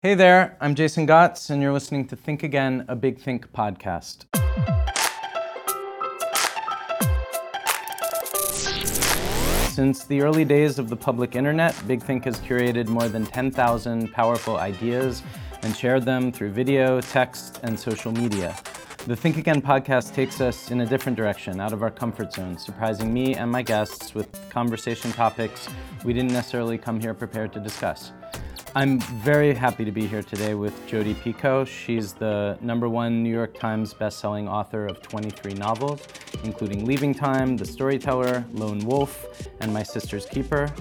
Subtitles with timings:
[0.00, 4.26] Hey there, I'm Jason Gots, and you're listening to Think Again, a Big Think podcast.
[9.72, 14.12] Since the early days of the public internet, Big Think has curated more than 10,000
[14.12, 15.24] powerful ideas
[15.62, 18.56] and shared them through video, text, and social media.
[19.08, 22.56] The Think Again podcast takes us in a different direction, out of our comfort zone,
[22.56, 25.68] surprising me and my guests with conversation topics
[26.04, 28.12] we didn't necessarily come here prepared to discuss.
[28.78, 31.66] I'm very happy to be here today with Jodi Picoult.
[31.66, 36.06] She's the number one New York Times bestselling author of 23 novels,
[36.44, 40.72] including Leaving Time, The Storyteller, Lone Wolf, and My Sister's Keeper.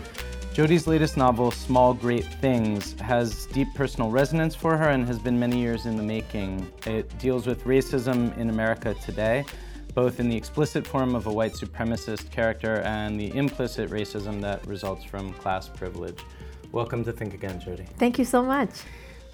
[0.53, 5.39] Jodi's latest novel, Small Great Things, has deep personal resonance for her and has been
[5.39, 6.71] many years in the making.
[6.85, 9.43] It deals with racism in America today,
[9.95, 14.63] both in the explicit form of a white supremacist character and the implicit racism that
[14.67, 16.19] results from class privilege.
[16.71, 17.85] Welcome to Think Again, Jodi.
[17.97, 18.69] Thank you so much.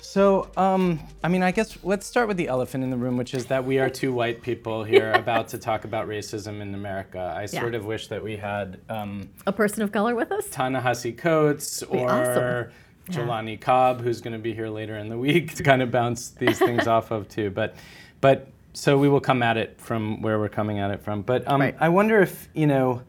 [0.01, 3.33] So, um, I mean, I guess let's start with the elephant in the room, which
[3.33, 7.33] is that we are two white people here about to talk about racism in America.
[7.35, 7.61] I Yeah.
[7.61, 10.47] sort of wish that we had um, A person of color with us?
[10.49, 12.71] Ta-Nehisi Coates or awesome.
[13.09, 13.15] Yeah.
[13.15, 16.29] Jelani Cobb, who's going to be here later in the week to kind of bounce
[16.29, 17.49] these things off of too.
[17.49, 17.75] But,
[18.21, 21.21] but so we will come at it from where we're coming at it from.
[21.21, 21.75] But um, Right.
[21.79, 23.01] I wonder if you know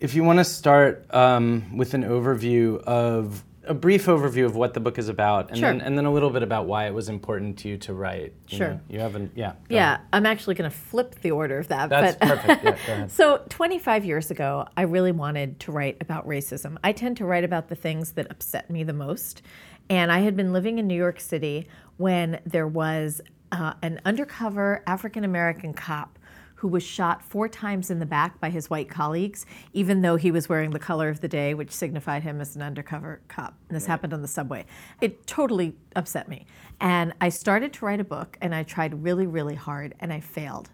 [0.00, 4.72] if you want to start um, with an overview of a brief overview of what
[4.72, 5.68] the book is about, and Sure.
[5.70, 8.32] then and then a little bit about why it was important to you to write.
[8.48, 8.68] you Sure.
[8.70, 8.80] know.
[8.88, 9.52] you haven't, yeah.
[9.68, 10.06] Yeah, ahead.
[10.14, 11.90] I'm actually going to flip the order of that.
[11.90, 12.64] That's but perfect.
[12.64, 13.10] Yeah, go ahead.
[13.10, 16.78] so, 25 years ago, I really wanted to write about racism.
[16.82, 19.42] I tend to write about the things that upset me the most.
[19.90, 23.20] And I had been living in New York City when there was
[23.52, 26.18] uh, an undercover African American cop
[26.58, 30.32] who was shot four times in the back by his white colleagues, even though he
[30.32, 33.54] was wearing the color of the day, which signified him as an undercover cop.
[33.68, 34.66] And this happened on the subway.
[35.00, 36.46] It totally upset me.
[36.80, 40.18] And I started to write a book, and I tried really, really hard, and I
[40.18, 40.70] failed.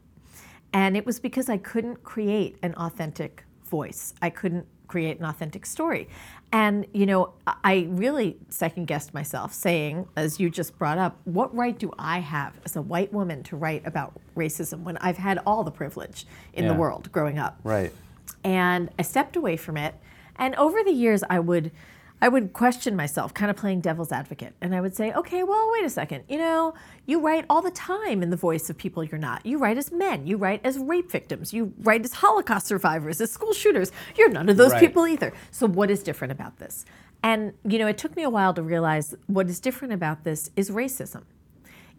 [0.73, 4.15] And it was because I couldn't create an authentic voice.
[4.23, 6.09] I couldn't create an authentic story.
[6.53, 7.33] And, you know,
[7.65, 12.21] I- really second guessed myself, saying, as you just brought up, what right do I
[12.21, 16.27] have as a white woman to write about racism when I've had all the privilege
[16.53, 17.59] in the world growing up?
[17.65, 17.93] Right.
[18.45, 19.95] and I stepped away from it.
[20.37, 21.73] And over the years, I would,
[22.25, 25.71] I would question myself, kind of playing devil's advocate, and I would say, okay, well,
[25.75, 26.25] wait a second.
[26.27, 26.73] You know,
[27.05, 29.45] you write all the time in the voice of people you're not.
[29.45, 30.27] You write as men.
[30.27, 31.53] You write as rape victims.
[31.53, 33.93] You write as Holocaust survivors, as school shooters.
[34.17, 34.81] You're none of those Right.
[34.81, 35.35] people either.
[35.51, 36.87] So what is different about this?
[37.23, 40.51] And you know, it took me a while to realize what is different about this
[40.57, 41.25] is racism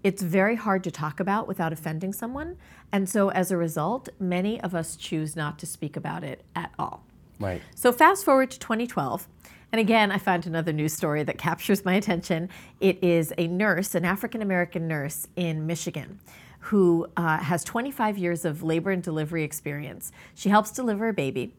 [0.04, 2.58] it's very hard to talk about without offending someone.
[2.92, 6.72] And so as a result, many of us choose not to speak about it at
[6.78, 7.04] all.
[7.40, 7.60] Right.
[7.74, 9.28] So fast forward to 2012.
[9.76, 12.48] And again, I found another news story that captures my attention.
[12.80, 16.22] It is a nurse, an African American nurse in Michigan,
[16.60, 20.14] who uh, has 25 years of labor and delivery experience.
[20.34, 21.58] She helps deliver a baby.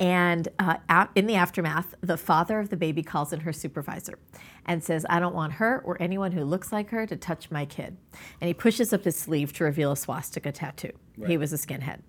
[0.00, 4.18] And uh, out in the aftermath, the father of the baby calls in her supervisor
[4.64, 7.66] and says, I don't want her or anyone who looks like her to touch my
[7.66, 7.98] kid.
[8.40, 10.92] And he pushes up his sleeve to reveal a swastika tattoo.
[11.26, 12.00] He was a skinhead.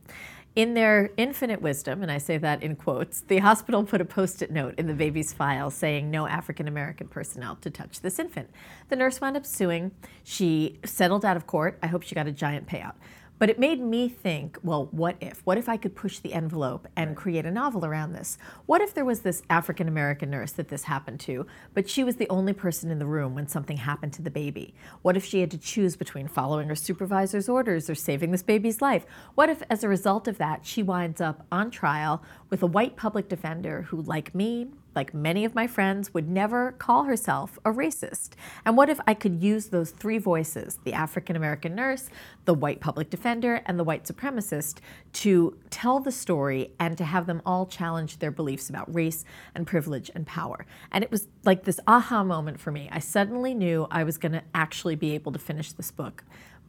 [0.59, 4.41] In their infinite wisdom, and I say that in quotes, the hospital put a post
[4.41, 8.49] it note in the baby's file saying no African American personnel to touch this infant.
[8.89, 9.91] The nurse wound up suing.
[10.25, 11.79] She settled out of court.
[11.81, 12.95] I hope she got a giant payout.
[13.39, 15.41] But it made me think, well, what if?
[15.45, 18.37] What if I could push the envelope and create a novel around this?
[18.65, 22.17] What if there was this African American nurse that this happened to, but she was
[22.17, 24.75] the only person in the room when something happened to the baby?
[25.01, 28.81] What if she had to choose between following her supervisor's orders or saving this baby's
[28.81, 29.05] life?
[29.35, 32.97] What if, as a result of that, she winds up on trial with a white
[32.97, 34.67] public defender who, like me,
[34.99, 38.31] like many of my friends, would never call herself a racist?
[38.65, 42.09] And what if I could use those three voices, the African American nurse,
[42.43, 44.79] the white public defender, and the white supremacist,
[45.13, 49.23] to tell the story and to have them all challenge their beliefs about race
[49.55, 50.65] and privilege and power?
[50.91, 52.89] And it was like this aha moment for me.
[52.91, 56.25] I suddenly knew I was going to actually be able to finish this book.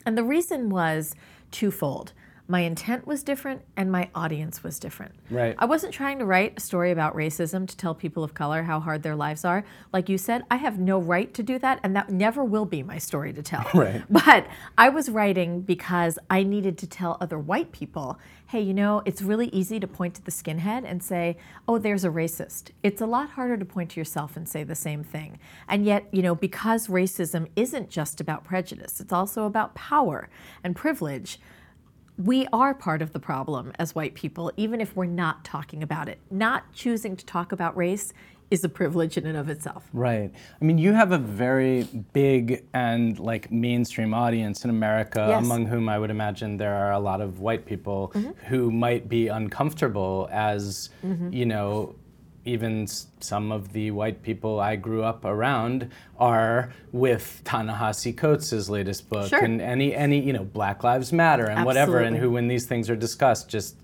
[0.06, 1.16] And the reason was
[1.50, 2.12] twofold
[2.50, 5.14] my intent was different and my audience was different.
[5.30, 5.54] Right.
[5.56, 8.80] I wasn't trying to write a story about racism to tell people of color how
[8.80, 9.64] hard their lives are.
[9.92, 12.82] Like you said, I have no right to do that, and that never will be
[12.82, 13.64] my story to tell.
[13.80, 14.02] Right.
[14.10, 18.18] But I was writing because I needed to tell other white people
[18.50, 21.36] hey, you know, it's really easy to point to the skinhead and say,
[21.68, 22.72] oh, there's a racist.
[22.82, 25.38] It's a lot harder to point to yourself and say the same thing.
[25.68, 30.28] And yet, you know, because racism isn't just about prejudice, it's also about power
[30.64, 31.38] and privilege
[32.24, 36.08] we are part of the problem as white people, even if we're not talking about
[36.08, 36.18] it.
[36.30, 38.12] Not choosing to talk about race
[38.50, 39.88] is a privilege in and of itself.
[39.92, 40.30] Right.
[40.60, 45.44] I mean, you have a very big and like mainstream audience in America, Yes.
[45.44, 48.30] among whom I would imagine there are a lot of white people Mm-hmm.
[48.48, 50.90] who might be uncomfortable as,
[51.30, 51.94] you know,
[52.44, 52.86] even
[53.20, 59.28] some of the white people I grew up around are with Ta-Nehisi Coates' latest book
[59.28, 59.40] Sure.
[59.44, 62.88] and any any you know Black Lives Matter and whatever, and who when these things
[62.88, 63.76] are discussed just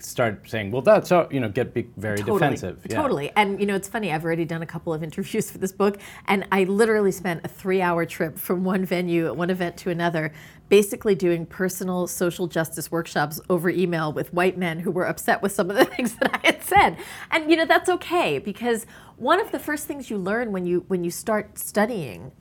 [0.00, 2.38] start saying, well, that's so you know get be very Totally.
[2.38, 2.86] defensive.
[2.90, 3.00] Yeah.
[3.00, 3.32] Totally.
[3.36, 5.98] And you know, it's funny, I've already done a couple of interviews for this book,
[6.26, 10.32] and I literally spent a three hour trip from one venue, one event to another,
[10.68, 15.52] basically doing personal social justice workshops over email with white men who were upset with
[15.52, 16.96] some of the things that I had said.
[17.30, 18.86] And you know, that's okay because
[19.16, 22.32] one of the first things you learn when you when you start studying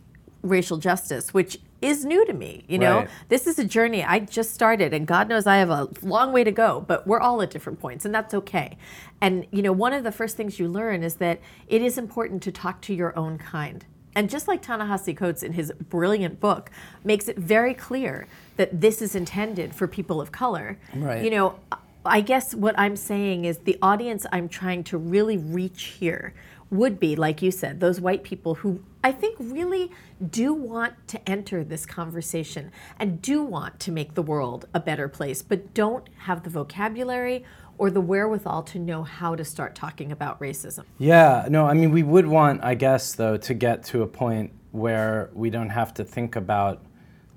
[0.41, 2.63] racial justice, which is new to me.
[2.67, 3.09] You know, Right.
[3.29, 6.43] this is a journey I just started, and God knows I have a long way
[6.43, 8.77] to go, but we're all at different points, and that's okay.
[9.21, 12.41] And, you know, one of the first things you learn is that it is important
[12.43, 13.85] to talk to your own kind.
[14.15, 16.71] And just like Ta-Nehisi Coates in his brilliant book
[17.03, 20.79] makes it very clear that this is intended for people of color.
[20.95, 21.23] Right.
[21.23, 21.59] You know,
[22.05, 26.33] I guess what I'm saying is the audience I'm trying to really reach here
[26.71, 29.91] would be, like you said, those white people who I think really
[30.31, 35.07] do want to enter this conversation and do want to make the world a better
[35.07, 37.45] place, but don't have the vocabulary
[37.77, 40.83] or the wherewithal to know how to start talking about racism.
[40.97, 44.51] Yeah, no, I mean, we would want, I guess, though, to get to a point
[44.71, 46.81] where we don't have to think about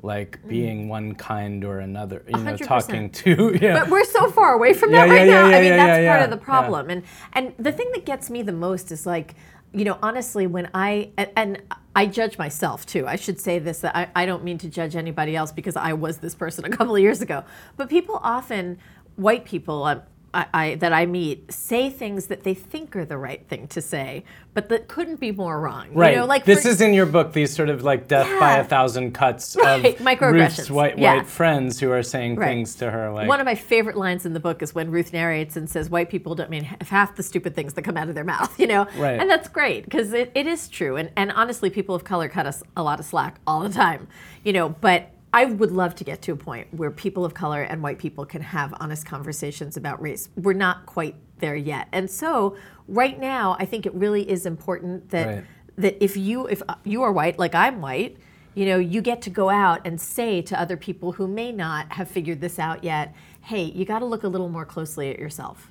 [0.00, 2.44] like being one kind or another, you know, Mm.
[2.44, 3.81] hundred talking to, yeah.
[3.81, 5.49] But we're so far away from Yeah, that right yeah, yeah, now.
[5.49, 6.90] yeah, I mean, yeah, that's yeah, part yeah, of the problem.
[6.90, 7.02] And
[7.32, 9.35] and the thing that gets me the most is like,
[9.73, 11.62] you know, honestly, when I and, and
[11.96, 13.08] I judge myself too.
[13.08, 15.94] I should say this that I, I don't mean to judge anybody else because I
[15.94, 17.43] was this person a couple of years ago.
[17.76, 18.79] But people often,
[19.17, 20.02] white people, um,
[20.34, 23.80] I, I, that I meet say things that they think are the right thing to
[23.80, 25.88] say, but that couldn't be more wrong.
[25.94, 26.10] Right.
[26.12, 27.32] You know, like this for- is in your book.
[27.32, 30.20] These sort of like death by a thousand cuts Right, of.
[30.20, 31.16] Ruth's white Yeah.
[31.16, 32.48] white friends who are saying Right.
[32.48, 33.26] things to her like.
[33.26, 36.10] One of my favorite lines in the book is when Ruth narrates and says, "White
[36.10, 38.86] people don't mean half the stupid things that come out of their mouth," you know,
[38.98, 39.19] Right.
[39.19, 40.96] and that's great because it, it is true.
[40.96, 44.08] And and honestly, people of color cut us a lot of slack all the time,
[44.44, 44.69] you know.
[44.69, 47.98] But I would love to get to a point where people of color and white
[47.98, 50.28] people can have honest conversations about race.
[50.36, 52.56] We're not quite there yet, and so
[52.88, 55.44] right now, I think it really is important that Right.
[55.76, 58.16] that if you if you are white like I'm white,
[58.54, 61.92] you know, you get to go out and say to other people who may not
[61.92, 65.18] have figured this out yet, hey, you got to look a little more closely at
[65.18, 65.70] yourself.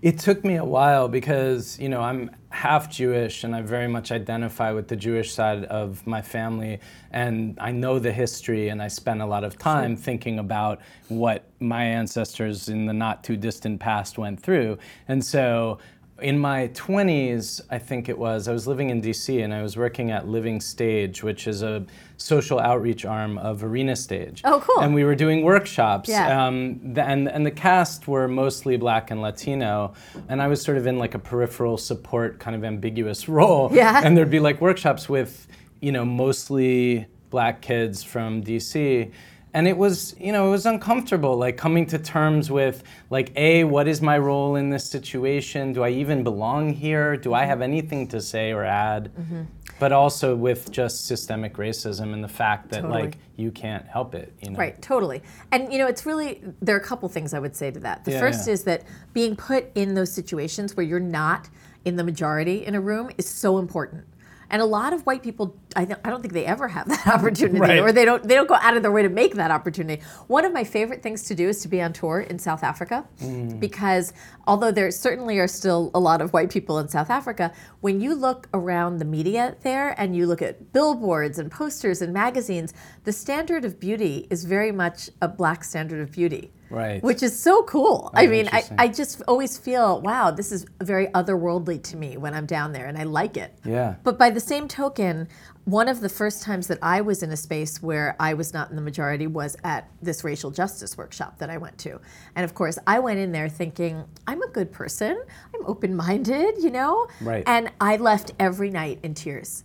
[0.00, 4.12] It took me a while because, you know, I'm half Jewish and I very much
[4.12, 6.78] identify with the Jewish side of my family.
[7.10, 11.44] And I know the history and I spent a lot of time thinking about what
[11.58, 14.78] my ancestors in the not too distant past went through.
[15.08, 15.78] And so
[16.20, 19.76] in my 20s, I think it was, I was living in DC and I was
[19.76, 21.84] working at Living Stage, which is a
[22.18, 24.42] social outreach arm of Arena Stage.
[24.44, 24.82] Oh, cool.
[24.82, 26.08] And we were doing workshops.
[26.08, 26.46] Yeah.
[26.46, 29.94] Um, the, and, and the cast were mostly black and Latino.
[30.28, 33.70] And I was sort of in like a peripheral support kind of ambiguous role.
[33.72, 34.02] Yeah.
[34.04, 35.46] And there'd be like workshops with,
[35.80, 39.12] you know, mostly black kids from DC.
[39.58, 43.64] And it was, you know, it was uncomfortable, like coming to terms with, like, A,
[43.64, 45.72] what is my role in this situation?
[45.72, 47.16] Do I even belong here?
[47.16, 49.10] Do I have anything to say or add?
[49.18, 49.42] Mm-hmm.
[49.80, 53.02] But also with just systemic racism and the fact that, Totally.
[53.02, 54.58] like, you can't help it, you know?
[54.60, 55.24] Right, totally.
[55.50, 58.04] And you know, it's really there are a couple things I would say to that.
[58.04, 58.52] The Yeah, first yeah.
[58.52, 61.48] is that being put in those situations where you're not
[61.84, 64.04] in the majority in a room is so important.
[64.50, 67.06] And a lot of white people, I, th- I don't think they ever have that
[67.16, 67.80] opportunity, Right.
[67.80, 70.02] or they don't they don't go out of their way to make that opportunity.
[70.26, 73.06] One of my favorite things to do is to be on tour in South Africa,
[73.20, 73.60] mm.
[73.60, 74.12] because
[74.46, 78.14] although there certainly are still a lot of white people in South Africa, when you
[78.14, 82.72] look around the media there and you look at billboards and posters and magazines,
[83.04, 86.52] the standard of beauty is very much a black standard of beauty.
[86.70, 87.02] Right.
[87.02, 88.10] Which is so cool.
[88.14, 88.64] Oh, I Oh, mean, I.
[88.76, 92.86] I just always feel, wow, this is very otherworldly to me when I'm down there,
[92.86, 93.54] and I like it.
[93.64, 93.94] Yeah.
[94.04, 95.28] But by the same token,
[95.64, 98.70] one of the first times that I was in a space where I was not
[98.70, 102.00] in the majority was at this racial justice workshop that I went to.
[102.36, 105.22] And of course, I went in there thinking, I'm a good person,
[105.54, 107.06] I'm open minded, you know?
[107.20, 107.44] Right.
[107.46, 109.64] And I left every night in tears.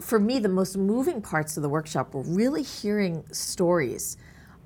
[0.00, 4.16] For me, the most moving parts of the workshop were really hearing stories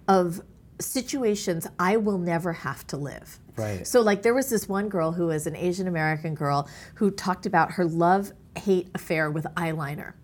[0.09, 0.43] of
[0.81, 3.38] situations I will never have to live.
[3.57, 3.87] Right.
[3.87, 7.47] So, like, there was this one girl who was an Asian American girl who talked
[7.47, 10.14] about her love hate affair with eyeliner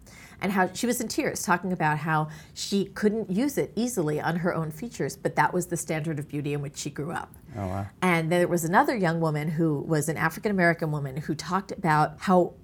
[0.40, 4.36] and how she was in tears talking about how she couldn't use it easily on
[4.36, 7.34] her own features, but that was the standard of beauty in which she grew up.
[7.56, 7.86] Oh, wow.
[8.02, 12.16] And there was another young woman who was an African American woman who talked about
[12.20, 12.54] how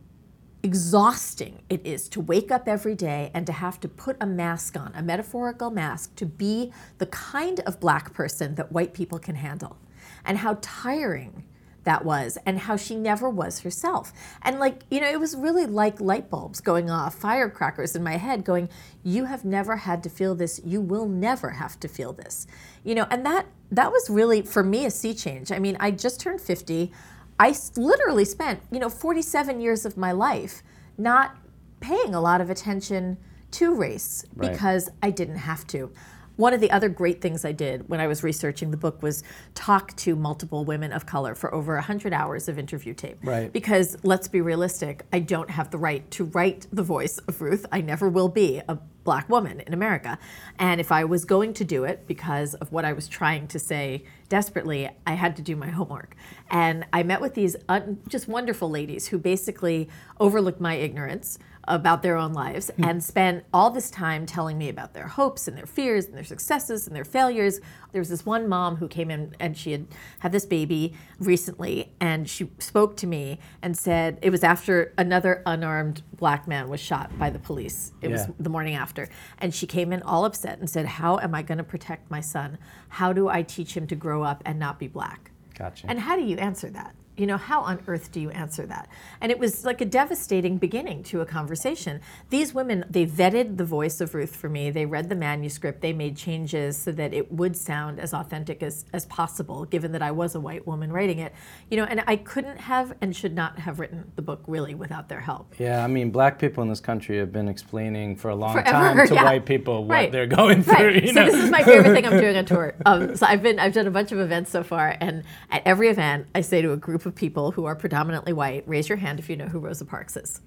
[0.64, 4.76] exhausting it is to wake up every day and to have to put a mask
[4.78, 9.34] on, a metaphorical mask, to be the kind of black person that white people can
[9.34, 9.76] handle.
[10.24, 11.44] And how tiring
[11.84, 14.10] that was, and how she never was herself.
[14.40, 18.16] And like, you know, it was really like light bulbs going off, firecrackers in my
[18.16, 18.70] head going,
[19.02, 22.46] You have never had to feel this, you will never have to feel this.
[22.84, 25.52] You know, and that that was really for me a sea change.
[25.52, 26.90] I mean, I just turned 50.
[27.38, 30.62] I literally spent, you know, 47 years of my life
[30.96, 31.36] not
[31.80, 33.18] paying a lot of attention
[33.52, 34.52] to race Right.
[34.52, 35.90] because I didn't have to.
[36.36, 39.22] One of the other great things I did when I was researching the book was
[39.54, 43.18] talk to multiple women of color for over 100 hours of interview tape.
[43.22, 43.52] Right.
[43.52, 47.66] Because let's be realistic, I don't have the right to write the voice of Ruth.
[47.70, 50.18] I never will be a black woman in America.
[50.58, 53.58] And if I was going to do it because of what I was trying to
[53.58, 56.16] say desperately, I had to do my homework.
[56.50, 59.88] And I met with these un- just wonderful ladies who basically
[60.18, 62.84] overlooked my ignorance about their own lives hmm.
[62.84, 66.24] and spent all this time telling me about their hopes and their fears and their
[66.24, 67.60] successes and their failures.
[67.92, 69.86] There was this one mom who came in and she had
[70.20, 75.42] had this baby recently and she spoke to me and said it was after another
[75.46, 77.92] unarmed black man was shot by the police.
[78.00, 79.08] It was the morning after.
[79.38, 82.20] And she came in all upset and said, How am I going to protect my
[82.20, 82.58] son?
[82.88, 85.30] How do I teach him to grow up and not be black?
[85.54, 85.86] Gotcha.
[85.88, 86.94] And how do you answer that?
[87.16, 88.88] You know, how on earth do you answer that?
[89.20, 92.00] And it was like a devastating beginning to a conversation.
[92.30, 94.70] These women, they vetted the voice of Ruth for me.
[94.70, 95.80] They read the manuscript.
[95.80, 100.02] They made changes so that it would sound as authentic as, as possible, given that
[100.02, 101.32] I was a white woman writing it.
[101.70, 105.08] You know, and I couldn't have and should not have written the book really without
[105.08, 105.54] their help.
[105.58, 108.70] Yeah, I mean, black people in this country have been explaining for a long Forever,
[108.70, 109.24] time to yeah.
[109.24, 110.10] white people what Right.
[110.12, 110.74] they're going through.
[110.74, 111.02] Right.
[111.04, 111.30] You so know?
[111.30, 112.74] this is my favorite thing I'm doing on tour.
[112.84, 115.88] Um, so I've been I've done a bunch of events so far, and at every
[115.88, 119.18] event, I say to a group of people who are predominantly white, "Raise your hand
[119.18, 120.40] if you know who Rosa Parks is."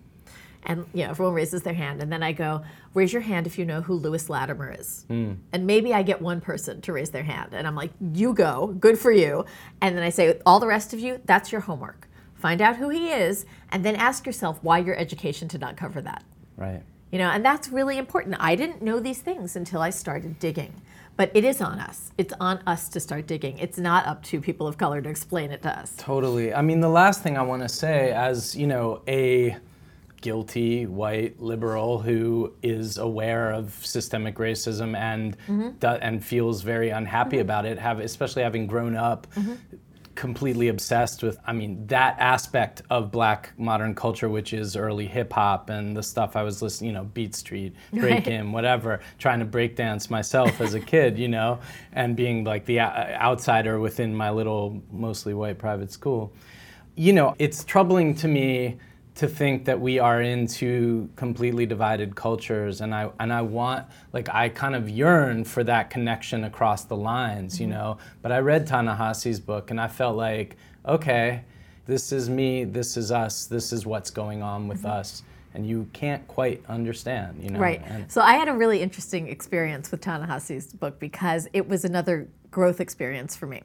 [0.64, 3.58] And you know, everyone raises their hand, and then I go, "Raise your hand if
[3.58, 5.34] you know who Lewis Latimer is." Hmm.
[5.54, 8.76] And maybe I get one person to raise their hand, and I'm like, "You go,
[8.80, 9.46] good for you."
[9.82, 12.08] And then I say, "All the rest of you, that's your homework.
[12.36, 16.02] Find out who he is, and then ask yourself why your education did not cover
[16.02, 16.24] that."
[16.58, 16.82] right.
[17.12, 18.36] You know, and that's really important.
[18.38, 20.74] I didn't know these things until I started digging.
[21.18, 22.12] But it is on us.
[22.18, 23.58] It's on us to start digging.
[23.58, 25.94] It's not up to people of color to explain it to us.
[25.98, 26.54] Totally.
[26.54, 29.58] I mean, the last thing I want to say, as you know, a
[30.22, 35.72] guilty white liberal who is aware of systemic racism and mm-hmm.
[35.80, 37.42] do, and feels very unhappy mm-hmm.
[37.42, 39.56] about it, have especially having grown up mm-hmm.
[40.18, 45.32] Completely obsessed with I mean that aspect of black modern culture which is early hip
[45.32, 49.46] hop and the stuff I was listening, you know, Beat Street, Breakin', whatever, trying to
[49.46, 51.60] break dance myself as a kid, you know,
[51.94, 56.34] and being like the outsider within my little mostly white private school.
[56.96, 58.78] You know, it's troubling to me
[59.18, 64.30] to think that we are into completely divided cultures and I and I want like
[64.30, 67.78] I kind of yearn for that connection across the lines, you mm-hmm.
[67.78, 67.98] know.
[68.22, 70.56] But I read Ta-Nehisi's book and I felt like,
[70.86, 71.42] okay,
[71.88, 75.00] this is me, this is us, this is what's going on with mm-hmm.
[75.00, 75.24] us.
[75.56, 77.60] And you can't quite understand, you know.
[77.60, 77.82] Right.
[77.86, 82.28] And- So I had a really interesting experience with Ta-Nehisi's book because it was another
[82.52, 83.64] growth experience for me.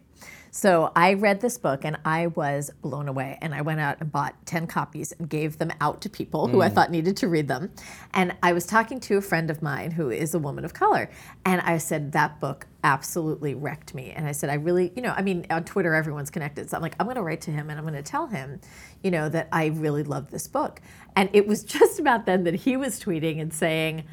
[0.54, 3.38] So I read this book and I was blown away.
[3.40, 6.60] And I went out and bought 10 copies and gave them out to people who
[6.60, 6.74] I mm.
[6.74, 7.70] thought needed to read them.
[8.12, 11.08] And I was talking to a friend of mine who is a woman of color.
[11.46, 14.10] And I said, that book absolutely wrecked me.
[14.10, 16.68] And I said, I really, you know, I mean, on Twitter, everyone's connected.
[16.68, 18.60] So I'm like, I'm going to write to him and I'm going to tell him,
[19.02, 20.82] you know, that I really love this book.
[21.16, 24.04] And it was just about then that he was tweeting and saying,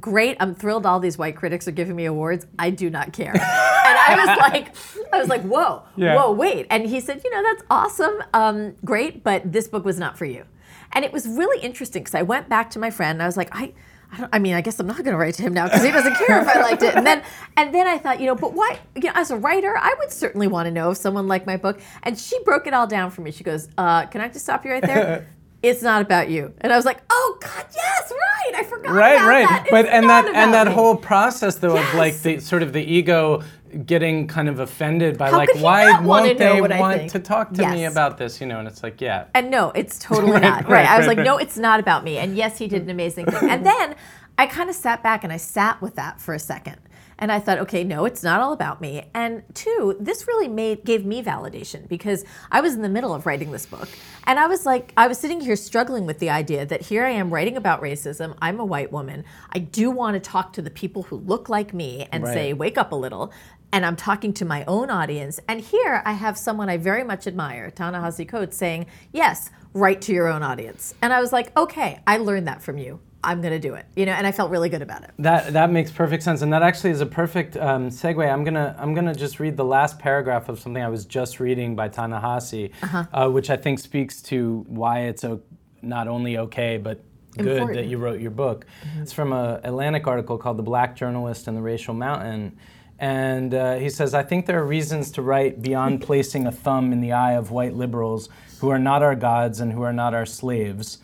[0.00, 3.32] great i'm thrilled all these white critics are giving me awards i do not care
[3.34, 4.74] and i was like
[5.12, 6.16] i was like whoa Yeah.
[6.16, 9.98] whoa wait and he said you know that's awesome um, great but this book was
[9.98, 10.44] not for you
[10.92, 13.36] and it was really interesting because i went back to my friend and i was
[13.36, 13.72] like i
[14.12, 15.82] I, don't, I mean, I guess I'm not going to write to him now because
[15.82, 16.94] he doesn't care if I liked it.
[16.94, 17.24] And then,
[17.56, 18.78] and then I thought, you know, but why?
[18.94, 21.56] You know, as a writer, I would certainly want to know if someone liked my
[21.56, 21.80] book.
[22.04, 23.32] And she broke it all down for me.
[23.32, 25.26] She goes, uh, "Can I just stop you right there?
[25.68, 28.54] it's not about you." And I was like, "Oh God, yes, right.
[28.60, 29.66] I forgot right right that.
[29.70, 32.72] but It's and that and that me." whole process though of like the sort of
[32.72, 33.42] the ego
[33.84, 37.84] getting kind of offended by How like why won't they want to talk to me
[37.84, 40.62] about this you know and it's like yeah And no, it's totally Right, not.
[40.64, 40.70] Right.
[40.70, 42.16] right, I was right, like, no, it's not about me.
[42.18, 43.50] And yes, he did an amazing thing.
[43.50, 43.94] And then
[44.38, 46.76] I kind of sat back and I sat with that for a second.
[47.18, 49.04] And I thought, okay, no, it's not all about me.
[49.14, 53.24] And two, this really made gave me validation because I was in the middle of
[53.24, 53.88] writing this book.
[54.24, 57.10] And I was like, I was sitting here struggling with the idea that here I
[57.10, 58.36] am writing about racism.
[58.42, 59.24] I'm a white woman.
[59.50, 62.34] I do want to talk to the people who look like me and Right.
[62.34, 63.32] say, wake up a little.
[63.72, 65.40] And I'm talking to my own audience.
[65.48, 70.12] And here I have someone I very much admire, Ta-Nehisi Coates, saying, yes, write to
[70.12, 70.94] your own audience.
[71.02, 73.00] And I was like, okay, I learned that from you.
[73.26, 73.84] I'm going to do it.
[73.96, 75.10] You know, and I felt really good about it.
[75.18, 78.26] That that makes perfect sense, and that actually is a perfect um, segue.
[78.32, 81.74] I'm gonna I'm gonna just read the last paragraph of something I was just reading
[81.76, 83.04] by Ta-Nehisi, Uh-huh.
[83.12, 85.42] uh, which I think speaks to why it's o-
[85.82, 87.04] not only okay but
[87.36, 87.78] good that Important.
[87.80, 87.90] Mm-hmm.
[87.90, 88.64] you wrote your book.
[89.02, 92.56] It's from a Atlantic article called "The Black Journalist and the Racial Mountain."
[92.98, 96.92] And uh, he says, I think there are reasons to write beyond placing a thumb
[96.94, 98.30] in the eye of white liberals
[98.60, 100.96] who are not our gods and who are not our slaves.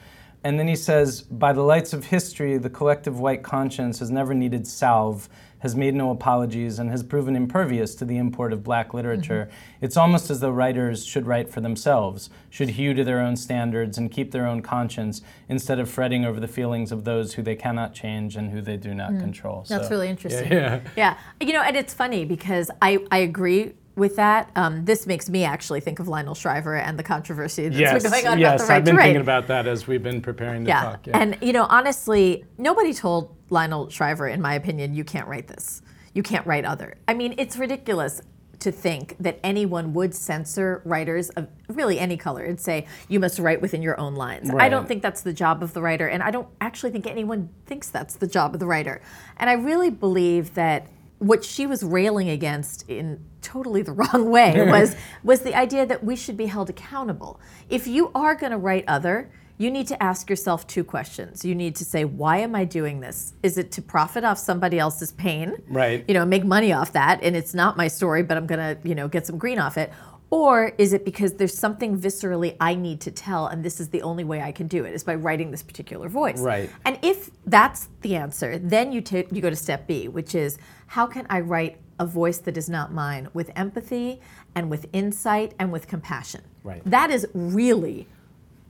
[0.45, 4.35] And then he says, By the lights of history, the collective white conscience has never
[4.35, 5.29] needed salve,
[5.61, 9.49] has made no apologies, and has proven impervious to the import of black literature.
[9.49, 9.85] Mm-hmm.
[9.85, 13.97] It's almost as though writers should write for themselves, should hew to their own standards
[13.97, 17.55] and keep their own conscience, instead of fretting over the feelings of those who they
[17.55, 19.21] cannot change and who they do not mm.
[19.21, 19.65] control.
[19.69, 20.51] That's So, really interesting.
[20.51, 20.81] Yeah.
[20.97, 21.19] Yeah.
[21.41, 24.51] You know, and it's funny because I, I agree with that.
[24.57, 28.13] Um, this makes me actually think of Lionel Shriver and the controversy that's Yes, been
[28.13, 30.23] going on yes, about the right I've been to thinking about that as we've been
[30.23, 30.83] preparing to yeah.
[30.83, 31.07] talk.
[31.07, 31.19] Yeah.
[31.19, 35.83] And you know, honestly, nobody told Lionel Shriver, in my opinion, you can't write this.
[36.15, 36.97] You can't write other.
[37.09, 38.21] I mean, it's ridiculous
[38.63, 43.41] to think that anyone would censor writers of really any color and say you must
[43.41, 44.51] write within your own lines.
[44.57, 47.49] I don't think that's the job of the writer, and I don't actually think anyone
[47.67, 49.03] thinks that's the job of the writer.
[49.39, 50.87] And I really believe that
[51.23, 56.03] what she was railing against in totally the wrong way was was the idea that
[56.03, 57.41] we should be held accountable.
[57.69, 61.45] If you are going to write other, you need to ask yourself two questions.
[61.45, 63.35] You need to say, why am I doing this?
[63.45, 65.63] Is it to profit off somebody else's pain?
[65.69, 66.05] Right.
[66.09, 68.89] You know, make money off that and it's not my story, but I'm going to,
[68.89, 69.93] you know, get some green off it.
[70.33, 74.01] Or is it because there's something viscerally I need to tell and this is the
[74.01, 76.41] only way I can do it is by writing this particular voice.
[76.41, 76.71] Right.
[76.87, 80.57] And if that's the answer, then you ta- you go to step B, which is
[80.87, 84.23] how can I write a voice that is not mine with empathy
[84.55, 86.41] and with insight and with compassion.
[86.65, 86.83] Right.
[86.87, 88.07] That is really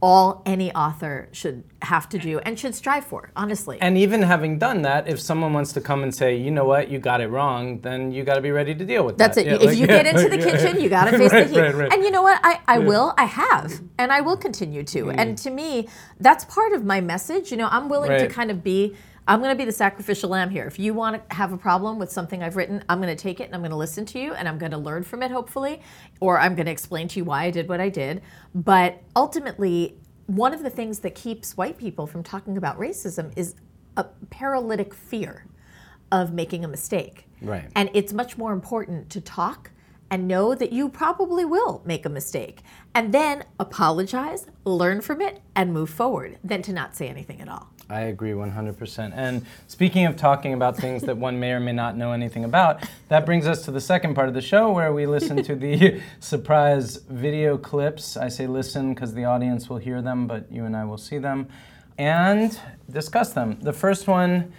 [0.03, 3.79] all any author should have to do and should strive for, honestly.
[3.81, 6.91] And even having done that, if someone wants to come and say, you know what,
[6.91, 9.45] you got it wrong, then you got to be ready to deal with That's that.
[9.45, 9.65] That's it.
[9.65, 10.59] Yeah, if like- you yeah, get into the yeah.
[10.59, 11.61] kitchen, you got to face Right, the heat.
[11.61, 11.93] right, right.
[11.93, 12.41] And you know what?
[12.43, 15.05] I, I will, I have, and I will continue to.
[15.05, 15.15] Mm.
[15.19, 15.89] And to me,
[16.19, 17.53] that's part of my message.
[17.53, 20.51] You know, I'm willing to kind of be, I'm going to be the sacrificial lamb
[20.51, 20.67] here.
[20.67, 23.41] If you want to have a problem with something I've written, I'm going to take
[23.41, 25.31] it and I'm going to listen to you and I'm going to learn from it,
[25.31, 25.81] hopefully,
[26.21, 28.23] or I'm going to explain to you why I did what I did.
[28.55, 33.55] But ultimately, one of the things that keeps white people from talking about racism is
[33.97, 35.47] a paralytic fear
[36.11, 37.27] of making a mistake.
[37.41, 37.71] Right.
[37.77, 39.71] And it's much more important to talk
[40.11, 42.61] and know that you probably will make a mistake
[42.95, 47.49] and then apologize, learn from it, and move forward than to not say anything at
[47.49, 47.71] all.
[47.93, 49.13] I agree 100%.
[49.15, 52.83] And speaking of talking about things that one may or may not know anything about,
[53.09, 56.01] that brings us to the second part of the show where we listen to the
[56.21, 58.17] surprise video clips.
[58.17, 61.19] I say listen because the audience will hear them, but you and I will see
[61.19, 61.49] them
[61.99, 62.59] and
[62.91, 63.59] discuss them.
[63.61, 64.55] The first one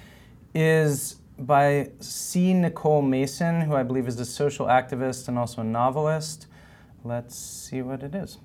[0.54, 2.54] is by C.
[2.54, 6.46] Nicole Mason, who I believe is a social activist and also a novelist.
[7.04, 8.38] Let's see what it is.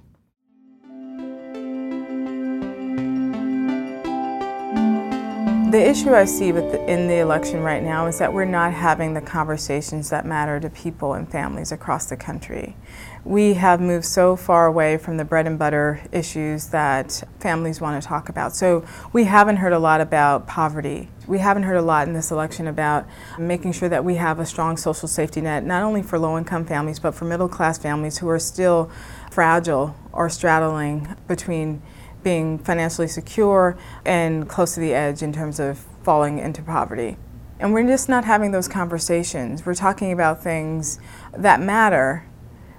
[5.69, 9.13] The issue I see the, in the election right now is that we're not having
[9.13, 12.75] the conversations that matter to people and families across the country.
[13.23, 18.03] We have moved so far away from the bread and butter issues that families want
[18.03, 18.57] to talk about.
[18.57, 21.11] So we haven't heard a lot about poverty.
[21.27, 23.07] We haven't heard a lot in this election about
[23.39, 26.65] making sure that we have a strong social safety net, not only for low income
[26.65, 28.91] families, but for middle class families who are still
[29.31, 31.83] fragile or straddling between
[32.23, 37.17] being financially secure and close to the edge in terms of falling into poverty.
[37.61, 39.67] And we're just not having those conversations.
[39.67, 41.01] We're talking about things
[41.37, 42.25] that matter,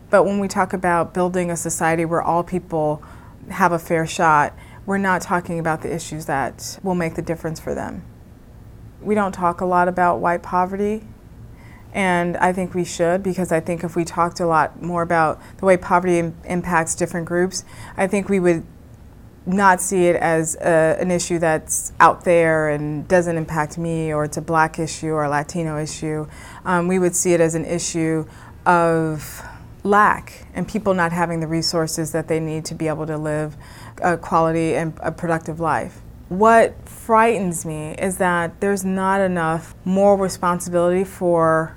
[0.09, 3.03] but when we talk about building a society where all people
[3.49, 4.53] have a fair shot,
[4.85, 8.03] we're not talking about the issues that will make the difference for them.
[9.01, 11.03] We don't talk a lot about white poverty,
[11.93, 15.41] and I think we should because I think if we talked a lot more about
[15.57, 17.63] the way poverty Im- impacts different groups,
[17.97, 18.65] I think we would
[19.45, 24.23] not see it as a, an issue that's out there and doesn't impact me, or
[24.23, 26.27] it's a black issue or a Latino issue.
[26.65, 28.27] Um, we would see it as an issue
[28.65, 29.41] of
[29.83, 33.55] lack and people not having the resources that they need to be able to live
[34.01, 36.01] a quality and a productive life.
[36.27, 41.75] What frightens me is that there's not enough moral responsibility for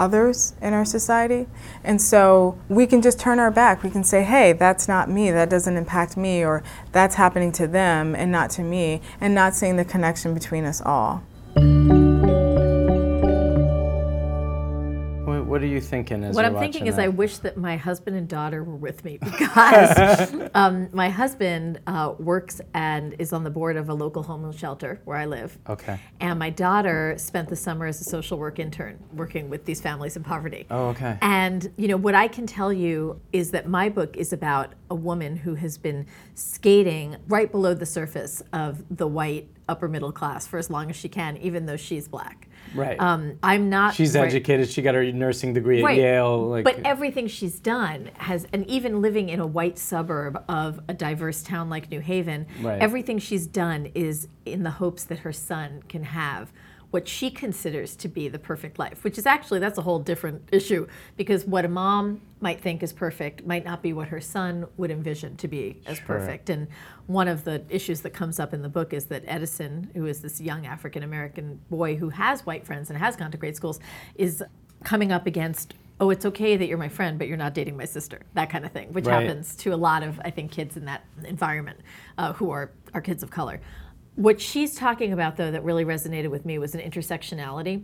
[0.00, 1.46] others in our society.
[1.84, 3.82] And so we can just turn our back.
[3.82, 7.66] We can say, hey, that's not me, that doesn't impact me, or that's happening to
[7.68, 11.22] them and not to me, and not seeing the connection between us all.
[15.60, 17.02] What are you thinking as What I'm thinking is that?
[17.02, 22.14] I wish that my husband and daughter were with me because um, my husband uh,
[22.18, 25.58] works and is on the board of a local homeless shelter where I live.
[25.68, 26.00] Okay.
[26.18, 30.16] And my daughter spent the summer as a social work intern working with these families
[30.16, 30.64] in poverty.
[30.70, 31.18] Oh, okay.
[31.20, 34.94] And you know what I can tell you is that my book is about a
[34.94, 40.46] woman who has been skating right below the surface of the white upper middle class
[40.46, 42.48] for as long as she can, even though she's black.
[42.74, 43.00] Right.
[43.00, 43.94] Um, I'm not.
[43.94, 44.68] She's right- educated.
[44.68, 45.98] She got her nursing degree at Right.
[45.98, 46.48] Yale.
[46.48, 50.94] Like, but everything she's done has, and even living in a white suburb of a
[50.94, 52.80] diverse town like New Haven, Right.
[52.80, 56.52] everything she's done is in the hopes that her son can have
[56.90, 60.42] what she considers to be the perfect life, which is actually that's a whole different
[60.50, 64.66] issue because what a mom might think is perfect might not be what her son
[64.76, 66.06] would envision to be as Sure.
[66.06, 66.50] perfect.
[66.50, 66.66] And
[67.10, 70.20] one of the issues that comes up in the book is that Edison, who is
[70.22, 73.80] this young African American boy who has white friends and has gone to great schools,
[74.14, 74.42] is
[74.84, 77.84] coming up against oh it's okay that you're my friend but you're not dating my
[77.84, 79.20] sister that kind of thing which Right.
[79.26, 81.78] happens to a lot of i think kids in that environment
[82.16, 83.60] uh, who are are kids of color
[84.14, 87.82] what she's talking about though that really resonated with me was an intersectionality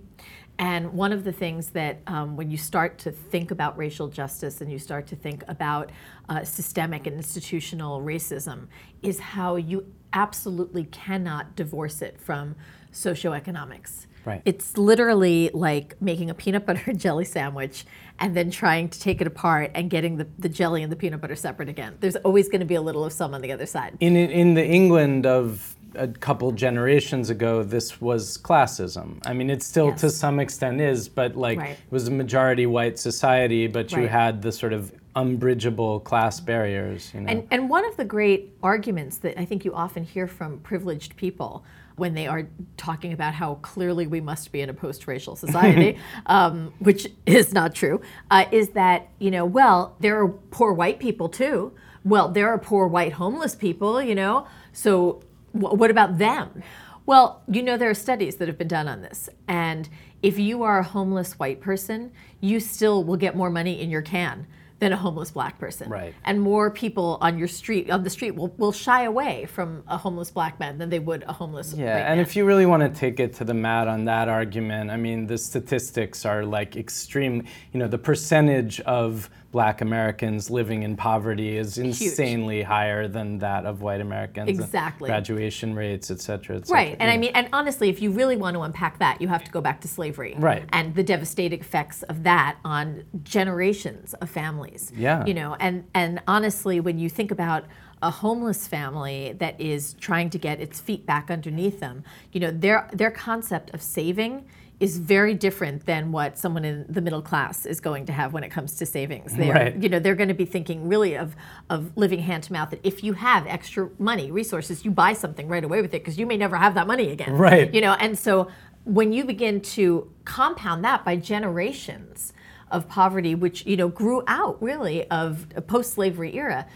[0.58, 4.60] and one of the things that um, when you start to think about racial justice
[4.60, 5.90] and you start to think about
[6.28, 8.66] uh, systemic and institutional racism
[9.02, 12.54] is how you absolutely cannot divorce it from
[12.92, 14.42] socioeconomics Right.
[14.44, 17.84] it's literally like making a peanut butter and jelly sandwich
[18.18, 21.20] and then trying to take it apart and getting the, the jelly and the peanut
[21.20, 21.96] butter separate again.
[22.00, 23.96] There's always going to be a little of some on the other side.
[24.00, 29.18] in in the England of a couple generations ago, this was classism.
[29.24, 31.70] I mean, it still to some extent is, but like Right.
[31.70, 34.10] it was a majority white society, but you Right.
[34.10, 37.10] had the sort of unbridgeable class barriers.
[37.14, 37.30] You know.
[37.30, 41.16] And, and one of the great arguments that I think you often hear from privileged
[41.16, 41.64] people
[41.96, 46.72] when they are talking about how clearly we must be in a post-racial society, um,
[46.78, 51.28] which is not true, uh, is that you know, well, there are poor white people
[51.28, 51.72] too.
[52.04, 54.46] Well, there are poor white homeless people, you know.
[54.72, 55.22] So
[55.60, 56.62] what about them?
[57.06, 59.88] Well, you know, there are studies that have been done on this, and
[60.22, 64.02] if you are a homeless white person, you still will get more money in your
[64.02, 64.46] can
[64.78, 66.12] than a homeless black person Right.
[66.24, 69.96] and more people on your street on the street will, will shy away from a
[69.96, 72.18] homeless black man than they would a homeless Yeah, and man.
[72.18, 75.28] if you really want to take it to the mat on that argument, I mean,
[75.28, 77.44] the statistics are like extreme.
[77.72, 83.64] You know, the percentage of black Americans living in poverty is insanely higher than that
[83.64, 84.50] of white Americans.
[84.50, 85.08] Exactly.
[85.08, 86.82] Graduation rates, et cetera, et cetera.
[86.82, 89.42] Right, and I mean, and honestly, if you really want to unpack that, you have
[89.44, 90.68] to go back to slavery, Right.
[90.74, 94.92] And the devastating effects of that on generations of families.
[94.94, 95.24] Yeah.
[95.24, 97.64] you know, and and honestly, when you think about
[98.02, 102.50] a homeless family that is trying to get its feet back underneath them, you know,
[102.50, 104.44] their their concept of saving
[104.78, 108.44] is very different than what someone in the middle class is going to have when
[108.44, 109.34] it comes to savings.
[109.34, 109.82] They're, Right.
[109.82, 111.34] you know, they're going to be thinking really of
[111.70, 112.70] of living hand to mouth.
[112.70, 116.18] That if you have extra money, resources, you buy something right away with it because
[116.18, 117.32] you may never have that money again.
[117.32, 117.72] Right.
[117.72, 118.48] You know, and so
[118.84, 122.32] when you begin to compound that by generations
[122.70, 126.66] of poverty, which you know grew out really of a post-slavery era,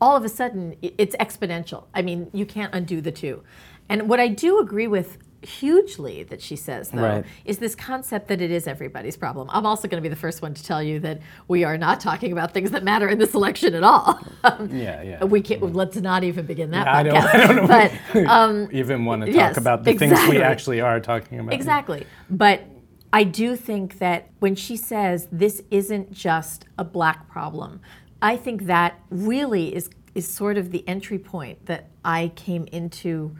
[0.00, 1.84] all of a sudden it's exponential.
[1.94, 3.42] I mean, you can't undo the two.
[3.90, 7.24] And what I do agree with hugely that she says, though, Right.
[7.44, 9.48] is this concept that it is everybody's problem.
[9.50, 12.00] I'm also going to be the first one to tell you that we are not
[12.00, 14.18] talking about things that matter in this election at all.
[14.44, 15.24] Um, Yeah, yeah.
[15.24, 15.62] we can't.
[15.74, 16.88] Let's not even begin that.
[16.88, 17.16] I don't.
[17.16, 20.80] I don't know But um, even want to talk yes, about the things we actually
[20.80, 21.54] are talking about.
[21.54, 22.04] Exactly.
[22.28, 22.64] But
[23.12, 27.80] I do think that when she says this isn't just a black problem,
[28.20, 33.36] I think that really is is sort of the entry point that I came into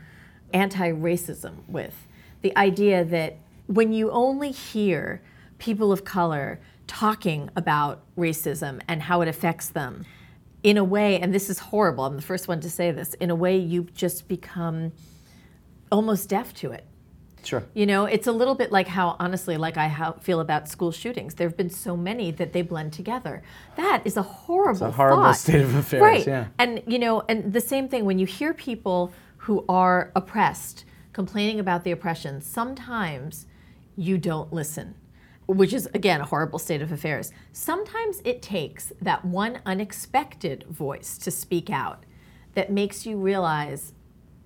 [0.52, 2.06] anti-racism with.
[2.42, 5.22] The idea that when you only hear
[5.58, 10.04] people of color talking about racism and how it affects them
[10.62, 13.30] in a way, and this is horrible, I'm the first one to say this, in
[13.30, 14.92] a way you just become
[15.90, 16.84] almost deaf to it.
[17.44, 17.64] Sure.
[17.74, 20.92] You know, it's a little bit like how, honestly, like I how, feel about school
[20.92, 21.34] shootings.
[21.34, 23.42] There have been so many that they blend together.
[23.76, 25.36] That is a horrible, a horrible thought.
[25.36, 26.26] state of affairs, right?
[26.26, 26.46] yeah.
[26.58, 29.12] And you know, and the same thing when you hear people
[29.42, 32.40] who are oppressed complaining about the oppression.
[32.40, 33.46] Sometimes
[33.96, 34.94] you don't listen,
[35.46, 37.32] which is again a horrible state of affairs.
[37.52, 42.04] Sometimes it takes that one unexpected voice to speak out
[42.54, 43.94] that makes you realize,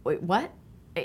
[0.02, 0.52] wait, what?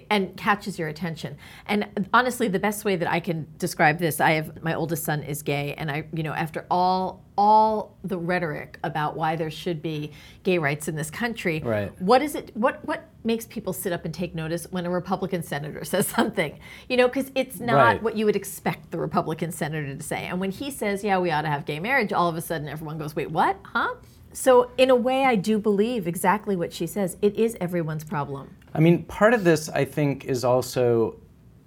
[0.10, 1.36] And catches your attention.
[1.66, 5.24] And honestly, the best way that I can describe this, I have my oldest son
[5.24, 9.82] is gay, and I, you know, after all all the rhetoric about why there should
[9.82, 10.12] be
[10.44, 11.92] gay rights in this country, Right.
[12.00, 12.52] what is it?
[12.56, 16.60] What what makes people sit up and take notice when a Republican senator says something?
[16.90, 18.04] You know, because it's not Right.
[18.04, 20.26] what you would expect the Republican senator to say.
[20.26, 22.68] And when he says, "Yeah, we ought to have gay marriage," all of a sudden
[22.68, 23.58] everyone goes, "Wait, what?
[23.64, 23.96] Huh?"
[24.34, 27.18] So in a way, I do believe exactly what she says.
[27.22, 28.56] It is everyone's problem.
[28.74, 31.20] I mean, part of this, I think, is also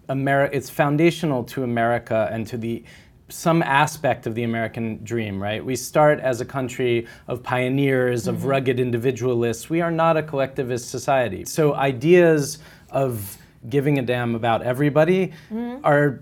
[0.09, 0.57] America.
[0.57, 2.85] It's foundational to America and to the
[3.29, 5.65] some aspect of the American dream, right?
[5.65, 8.47] We start as a country of pioneers, of mm-hmm.
[8.49, 9.71] rugged individualists.
[9.71, 11.45] We are not a collectivist society.
[11.47, 12.59] So ideas
[12.91, 13.39] of
[13.69, 15.85] giving a damn about everybody mm-hmm.
[15.85, 16.21] are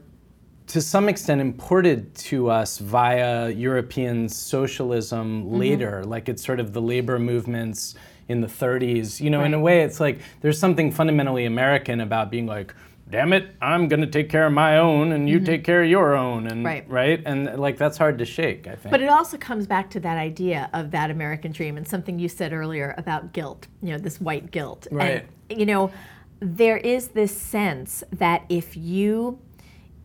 [0.68, 5.56] to some extent imported to us via European socialism mm-hmm.
[5.56, 7.96] later, like it's sort of the labor movements
[8.28, 9.20] in the 30s.
[9.20, 12.74] You know, in a way, it's like there's something fundamentally American about being like,
[13.10, 15.44] damn it, I'm gonna take care of my own and you mm-hmm.
[15.44, 17.22] take care of your own, and Right.
[17.26, 18.66] and like that's hard to shake.
[18.66, 18.90] I think.
[18.90, 22.28] But it also comes back to that idea of that American dream and something you
[22.28, 24.86] said earlier about guilt, you know, this white guilt.
[24.90, 25.26] Right.
[25.50, 25.92] And, you know,
[26.40, 29.38] there is this sense that if you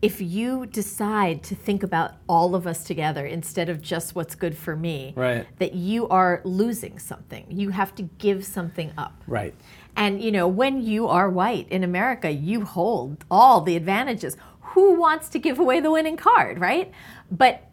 [0.00, 4.56] if you decide to think about all of us together instead of just what's good
[4.56, 5.44] for me, Right.
[5.58, 7.46] that you are losing something.
[7.48, 9.22] You have to give something up.
[9.26, 9.54] right.
[9.96, 14.36] And you know, when you are white in America, you hold all the advantages.
[14.60, 16.92] Who wants to give away the winning card, right?
[17.32, 17.64] But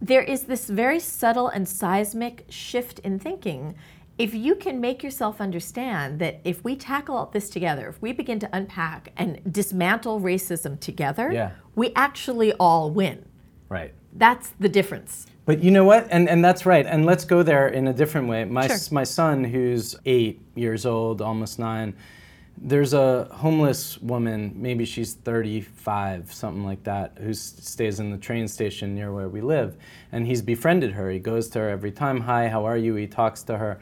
[0.00, 3.74] there is this very subtle and seismic shift in thinking.
[4.16, 8.12] If you can make yourself understand that if we tackle all this together, if we
[8.12, 11.50] begin to unpack and dismantle racism together, Yeah.
[11.74, 13.24] We actually all win.
[13.68, 13.92] Right.
[14.12, 15.26] That's the difference.
[15.46, 16.06] But you know what?
[16.10, 16.86] And and that's right.
[16.86, 18.44] And let's go there in a different way.
[18.44, 18.76] My Sure.
[18.92, 21.94] my son, who's eight years old, almost nine,
[22.56, 24.52] there's a homeless woman.
[24.56, 29.40] Maybe she's 35, something like that, who stays in the train station near where we
[29.40, 29.76] live.
[30.12, 31.10] And he's befriended her.
[31.10, 32.20] He goes to her every time.
[32.22, 32.94] Hi, how are you?
[32.94, 33.78] He talks to her.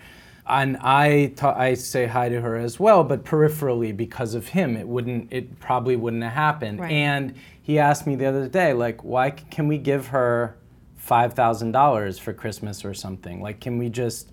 [0.46, 4.76] And I ta- I say hi to her as well, but peripherally because of him,
[4.76, 5.32] it wouldn't.
[5.32, 6.80] It probably wouldn't have happened.
[6.80, 6.90] Right.
[6.90, 10.56] And he asked me the other day, like, why c- can we give her
[10.96, 13.40] five thousand dollars for Christmas or something?
[13.40, 14.30] Like, can we just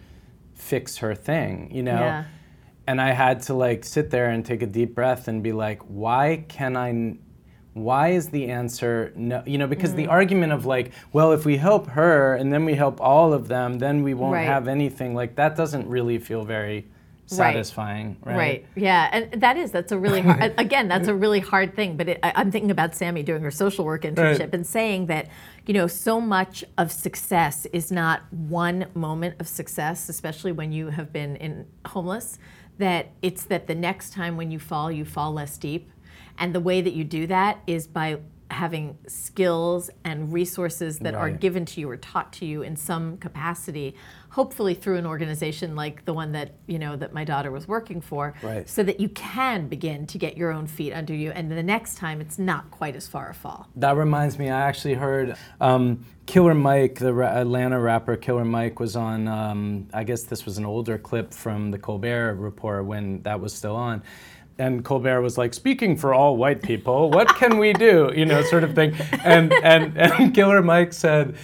[0.55, 1.69] fix her thing?
[1.71, 1.99] You know?
[1.99, 2.23] Yeah.
[2.87, 5.83] And I had to like sit there and take a deep breath and be like,
[5.83, 6.89] why can I?
[6.89, 7.19] n-
[7.73, 9.43] Why is the answer no?
[9.45, 9.97] You know, because Mm.
[9.97, 13.47] the argument of like, well, if we help her and then we help all of
[13.47, 14.45] them, then we won't Right.
[14.47, 15.13] have anything.
[15.15, 16.85] Like that doesn't really feel very
[17.27, 18.37] satisfying, right?
[18.37, 18.65] Right.
[18.75, 20.53] Yeah, and that is that's a really hard.
[20.57, 21.95] again, that's a really hard thing.
[21.95, 24.53] But it, I, I'm thinking about Sammy doing her social work internship Right.
[24.53, 25.27] and saying that,
[25.67, 30.87] you know, so much of success is not one moment of success, especially when you
[30.89, 32.39] have been in homeless.
[32.79, 35.91] That it's that the next time when you fall, you fall less deep,
[36.39, 38.19] and the way that you do that is by
[38.51, 43.15] having skills and resources that are given to you or taught to you in some
[43.17, 43.95] capacity
[44.31, 48.01] hopefully through an organization like the one that you know that my daughter was working
[48.01, 48.67] for Right.
[48.67, 51.95] so that you can begin to get your own feet under you and the next
[51.99, 56.03] time it's not quite as far a fall That reminds me, I actually heard um,
[56.25, 60.57] Killer Mike, the ra- Atlanta rapper Killer Mike, was on, um, I guess this was
[60.57, 64.01] an older clip from the Colbert Report when that was still on.
[64.59, 68.11] And Colbert was like, speaking for all white people, what can we do?
[68.15, 68.95] You know, sort of thing.
[69.23, 71.37] And, and, and Killer Mike said,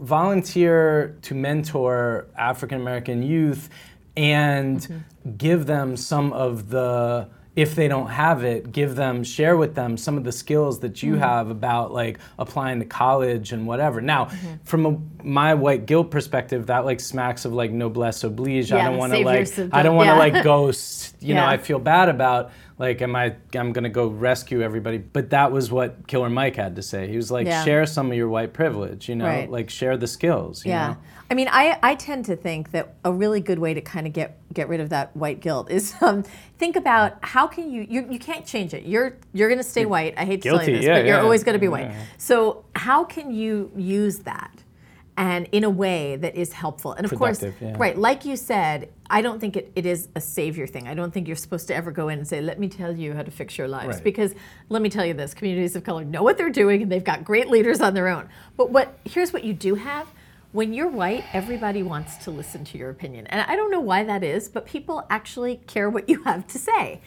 [0.00, 3.70] volunteer to mentor African American youth
[4.16, 5.36] and mm-hmm.
[5.36, 9.96] give them some of the if they don't have it, give them, share with them
[9.96, 11.22] some of the skills that you mm-hmm.
[11.22, 14.00] have about like applying to college and whatever.
[14.00, 14.54] Now, mm-hmm.
[14.64, 18.70] from a, my white guilt perspective, that like smacks of like noblesse oblige.
[18.70, 20.18] Yeah, I don't want to like, I don't want to yeah.
[20.18, 21.12] like ghost.
[21.24, 21.40] You yeah.
[21.40, 23.36] know, I feel bad about like, am I?
[23.54, 24.98] I'm gonna go rescue everybody.
[24.98, 27.08] But that was what Killer Mike had to say.
[27.08, 29.08] He was like, share some of your white privilege.
[29.08, 29.50] You know, right.
[29.50, 30.64] like share the skills.
[30.64, 30.88] yeah.
[30.88, 30.96] Know?
[31.30, 34.12] I mean, I, I tend to think that a really good way to kind of
[34.12, 36.24] get get rid of that white guilt is um,
[36.58, 38.84] think about how can you, you you can't change it.
[38.84, 40.14] You're you're going to stay white.
[40.16, 41.92] I hate to tell you this, yeah, but you're always going to be white.
[42.18, 44.63] So how can you use that?
[45.16, 46.92] And in a way that is helpful.
[46.92, 50.20] And of Productive, course, right, like you said, I don't think it, it is a
[50.20, 50.88] savior thing.
[50.88, 53.14] I don't think you're supposed to ever go in and say, let me tell you
[53.14, 53.96] how to fix your lives.
[53.96, 54.04] Right.
[54.04, 54.34] Because
[54.70, 57.22] let me tell you this communities of color know what they're doing and they've got
[57.22, 58.28] great leaders on their own.
[58.56, 60.08] But what here's what you do have
[60.54, 63.26] when you're white, everybody wants to listen to your opinion.
[63.26, 66.58] And I don't know why that is, but people actually care what you have to
[66.58, 67.00] say.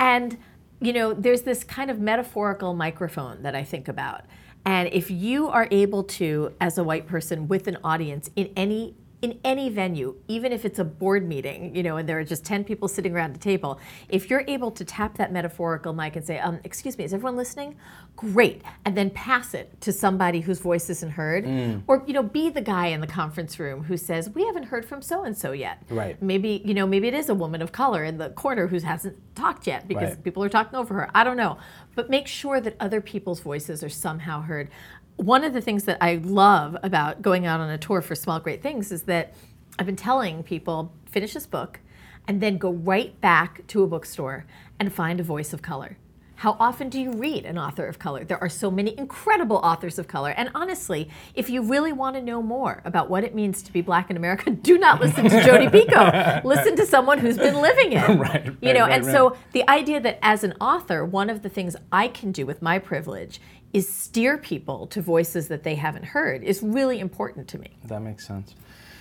[0.00, 0.36] And,
[0.80, 4.22] you know, there's this kind of metaphorical microphone that I think about.
[4.64, 8.94] And if you are able to, as a white person with an audience in any
[9.20, 12.44] in any venue, even if it's a board meeting, you know, and there are just
[12.44, 16.24] 10 people sitting around a table, if you're able to tap that metaphorical mic and
[16.24, 17.74] say, um, excuse me, is everyone listening?
[18.14, 18.62] Great.
[18.84, 21.44] And then pass it to somebody whose voice isn't heard.
[21.44, 21.82] Mm.
[21.88, 24.84] Or, you know, be the guy in the conference room who says, we haven't heard
[24.84, 25.82] from so-and-so yet.
[25.88, 26.20] Right.
[26.22, 29.16] Maybe, you know, maybe it is a woman of color in the corner who hasn't
[29.34, 30.24] talked yet because right.
[30.24, 31.10] people are talking over her.
[31.12, 31.58] I don't know.
[31.98, 34.70] But make sure that other people's voices are somehow heard
[35.16, 38.38] one of the things that I love about going out on a tour for Small
[38.38, 39.34] Great Things is that
[39.80, 41.80] I've been telling people finish this book
[42.28, 44.46] and then go right back to a bookstore
[44.78, 45.98] and find a voice of color.
[46.38, 48.22] How often do you read an author of color?
[48.22, 50.30] There are so many incredible authors of color.
[50.30, 53.80] And honestly, if you really want to know more about what it means to be
[53.80, 56.44] black in America, do not listen to Jodi Picoult.
[56.44, 58.08] listen to someone who's been living it.
[58.20, 59.12] right, you know, right, and right.
[59.12, 62.62] so the idea that as an author, one of the things I can do with
[62.62, 63.40] my privilege
[63.72, 67.76] is steer people to voices that they haven't heard is really important to me.
[67.86, 68.54] That makes sense.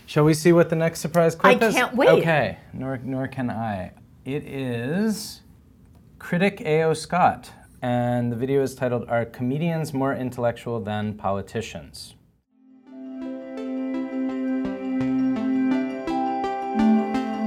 [0.08, 1.76] Shall we see what the next surprise clip I is?
[1.76, 2.10] I can't wait.
[2.10, 3.92] Okay, nor, nor can I.
[4.26, 5.42] It is
[6.20, 6.94] critic A.O.
[6.94, 7.52] Scott,
[7.82, 12.16] and the video is titled Are Comedians More Intellectual Than Politicians?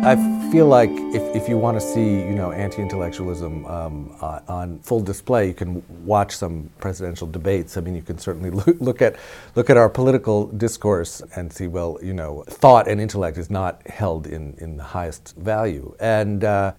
[0.02, 0.16] I
[0.50, 5.00] feel like if, if you want to see, you know, anti-intellectualism um, uh, on full
[5.00, 7.76] display, you can watch some presidential debates.
[7.76, 9.16] I mean, you can certainly look, look, at
[9.56, 13.86] look at our political discourse and see, well, you know, thought and intellect is not
[13.88, 15.94] held in, in the highest value.
[16.00, 16.72] And uh,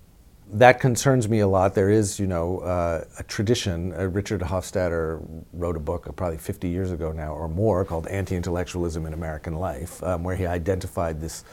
[0.53, 1.75] that concerns me a lot.
[1.75, 3.93] There is, you know, uh, a tradition.
[3.93, 8.07] Uh, Richard Hofstadter wrote a book uh, probably 50 years ago now or more called
[8.07, 11.45] Anti-Intellectualism in American Life, um, where he identified this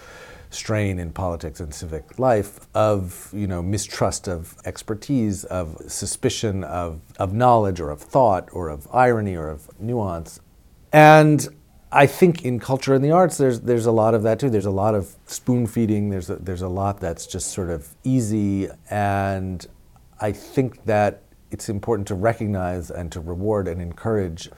[0.51, 7.01] strain in politics and civic life of you know mistrust of expertise, of suspicion of,
[7.19, 10.41] of knowledge or of thought or of irony or of nuance.
[10.93, 11.47] And
[11.90, 14.51] I think in culture and the arts, there's there's a lot of that too.
[14.51, 16.11] There's a lot of spoon feeding.
[16.11, 19.66] There's a, there's a lot that's just sort of easy, and
[20.20, 24.51] I think that it's important to recognize and to reward and encourage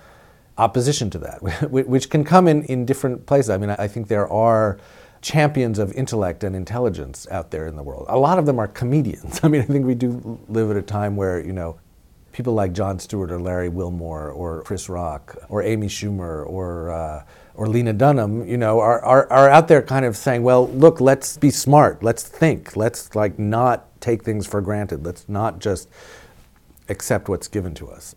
[0.58, 3.50] opposition to that, which can come in in different places.
[3.50, 4.78] I mean, I think there are
[5.22, 8.06] champions of intellect and intelligence out there in the world.
[8.08, 9.40] A lot of them are comedians.
[9.44, 11.78] I mean, I think we do live at a time where, you know,
[12.32, 17.24] people like Jon Stewart or Larry Wilmore or Chris Rock or Amy Schumer or, uh,
[17.54, 21.00] or Lena Dunham, you know, are, are, are out there kind of saying, well, look,
[21.00, 25.88] let's be smart, let's think, let's like not take things for granted, let's not just
[26.88, 28.14] accept what's given to us.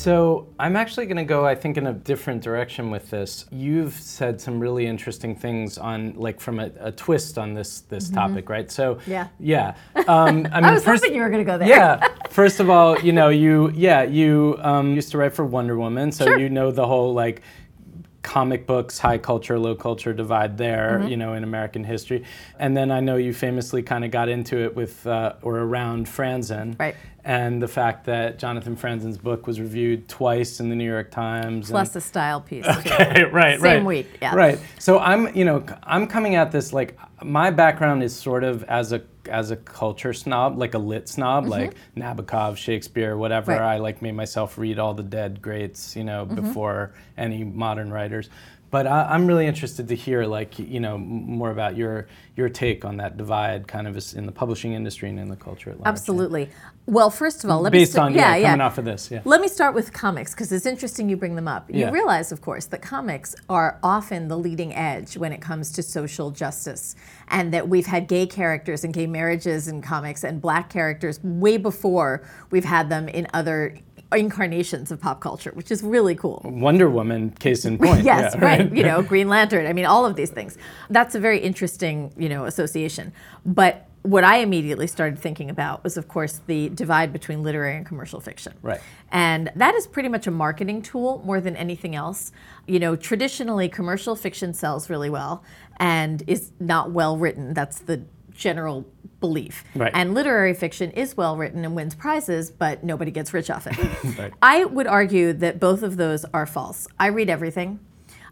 [0.00, 3.44] So I'm actually going to go, I think, in a different direction with this.
[3.52, 8.06] You've said some really interesting things on, like, from a, a twist on this this
[8.06, 8.14] mm-hmm.
[8.14, 8.70] topic, right?
[8.70, 9.74] So yeah, yeah.
[10.08, 11.68] Um, I, mean, I was first, hoping you were going to go there.
[11.68, 12.08] Yeah.
[12.30, 16.10] First of all, you know, you yeah you um, used to write for Wonder Woman,
[16.10, 16.38] so sure.
[16.38, 17.42] you know the whole like
[18.22, 21.08] comic books high culture low culture divide there mm-hmm.
[21.08, 22.24] you know in american history.
[22.58, 26.06] And then i know you famously kind of got into it with uh, or around
[26.06, 26.78] franzen.
[26.78, 26.96] Right.
[27.24, 31.70] And the fact that jonathan franzen's book was reviewed twice in the new york times
[31.70, 33.60] plus a style piece okay right Same right.
[33.60, 34.34] Same week yeah.
[34.34, 34.58] Right.
[34.78, 38.92] So i'm you know i'm coming at this like my background is sort of as
[38.92, 41.52] a as a culture snob, like a lit snob, mm-hmm.
[41.52, 43.52] like Nabokov, Shakespeare, whatever.
[43.52, 43.76] Right.
[43.76, 46.34] I like made myself read all the dead greats, you know, mm-hmm.
[46.34, 48.28] before any modern writers.
[48.70, 52.84] But I, I'm really interested to hear, like, you know, more about your your take
[52.84, 55.88] on that divide, kind of in the publishing industry and in the culture at large.
[55.88, 56.50] Absolutely.
[56.90, 59.20] Well, first of all, let me Based sta- on yeah, coming off of this, yeah.
[59.24, 61.70] Let me start with comics because it's interesting you bring them up.
[61.70, 61.90] You Yeah.
[61.90, 66.32] realize, of course, that comics are often the leading edge when it comes to social
[66.32, 66.96] justice,
[67.28, 71.56] and that we've had gay characters and gay marriages in comics and black characters way
[71.56, 73.76] before we've had them in other
[74.12, 76.42] incarnations of pop culture, which is really cool.
[76.44, 78.02] Wonder Woman, case in point.
[78.04, 78.72] yes, yeah, right.
[78.74, 79.66] You know, Green Lantern.
[79.68, 80.58] I mean, all of these things.
[80.90, 83.12] That's a very interesting, you know, association.
[83.46, 87.84] But what I immediately started thinking about was, of course, the divide between literary and
[87.84, 88.54] commercial fiction.
[88.62, 88.80] Right.
[89.12, 92.32] And that is pretty much a marketing tool more than anything else.
[92.66, 95.44] You know, traditionally, commercial fiction sells really well
[95.76, 97.52] and is not well written.
[97.52, 98.86] That's the general
[99.20, 99.64] belief.
[99.74, 99.92] Right.
[99.94, 103.76] And literary fiction is well written and wins prizes, but nobody gets rich off it.
[104.18, 104.32] Right.
[104.42, 106.88] I would argue that both of those are false.
[106.98, 107.80] I read everything.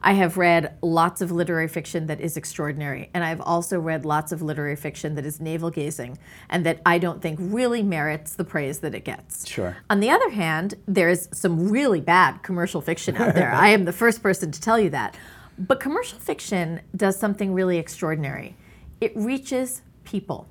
[0.02, 4.32] I have read lots of literary fiction that is extraordinary, and I've also read lots
[4.32, 6.18] of literary fiction that is navel gazing
[6.48, 9.48] and that I don't think really merits the praise that it gets.
[9.48, 9.76] Sure.
[9.90, 13.52] On the other hand, there's some really bad commercial fiction out there.
[13.54, 15.16] I am the first person to tell you that.
[15.58, 18.56] But commercial fiction does something really extraordinary.
[19.00, 20.48] It reaches people.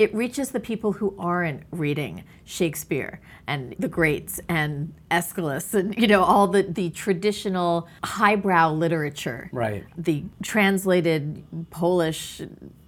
[0.00, 6.06] It reaches the people who aren't reading Shakespeare and the greats and Aeschylus and you
[6.06, 9.50] know all the, the traditional highbrow literature.
[9.52, 9.84] Right.
[9.98, 12.40] The translated Polish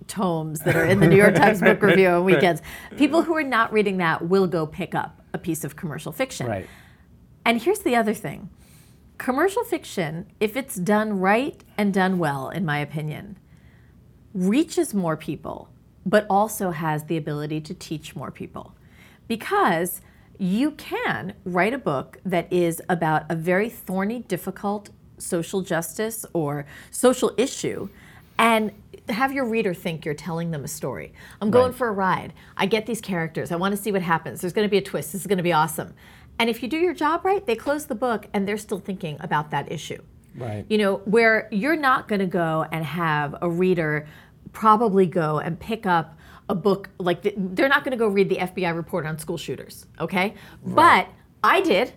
[0.09, 2.63] tomes that are in the New York Times Book Review on weekends.
[2.97, 6.47] People who are not reading that will go pick up a piece of commercial fiction.
[6.47, 6.67] Right.
[7.45, 8.49] And here's the other thing
[9.19, 13.39] commercial fiction, if it's done right and done well, in my opinion,
[14.33, 15.69] reaches more people,
[16.05, 18.75] but also has the ability to teach more people.
[19.29, 20.01] Because
[20.39, 26.67] you can write a book that is about a very thorny, difficult social justice or
[26.91, 27.89] social issue
[28.39, 28.73] and
[29.09, 31.13] have your reader think you're telling them a story.
[31.41, 31.75] I'm going Right.
[31.75, 32.33] for a ride.
[32.57, 33.53] I get these characters.
[33.53, 34.41] I want to see what happens.
[34.41, 35.13] There's going to be a twist.
[35.13, 35.95] This is going to be awesome.
[36.39, 39.17] And if you do your job right, they close the book and they're still thinking
[39.21, 40.03] about that issue.
[40.35, 40.65] Right.
[40.69, 44.09] You know, where you're not going to go and have a reader
[44.53, 48.29] probably go and pick up a book like the, they're not going to go read
[48.29, 50.35] the FBI report on school shooters, okay?
[50.65, 51.09] But
[51.43, 51.93] I did.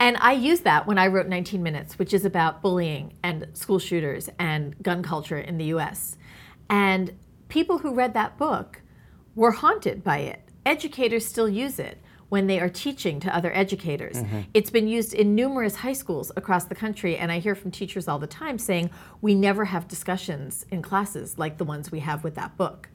[0.00, 3.78] And I used that when I wrote 19 Minutes, which is about bullying and school
[3.78, 6.16] shooters and gun culture in the US.
[6.68, 7.12] And
[7.48, 8.82] people who read that book
[9.34, 10.40] were haunted by it.
[10.66, 11.98] Educators still use it
[12.34, 14.16] when they are teaching to other educators.
[14.16, 14.40] Mm-hmm.
[14.54, 18.08] It's been used in numerous high schools across the country, and I hear from teachers
[18.08, 22.24] all the time saying, We never have discussions in classes like the ones we have
[22.24, 22.88] with that book.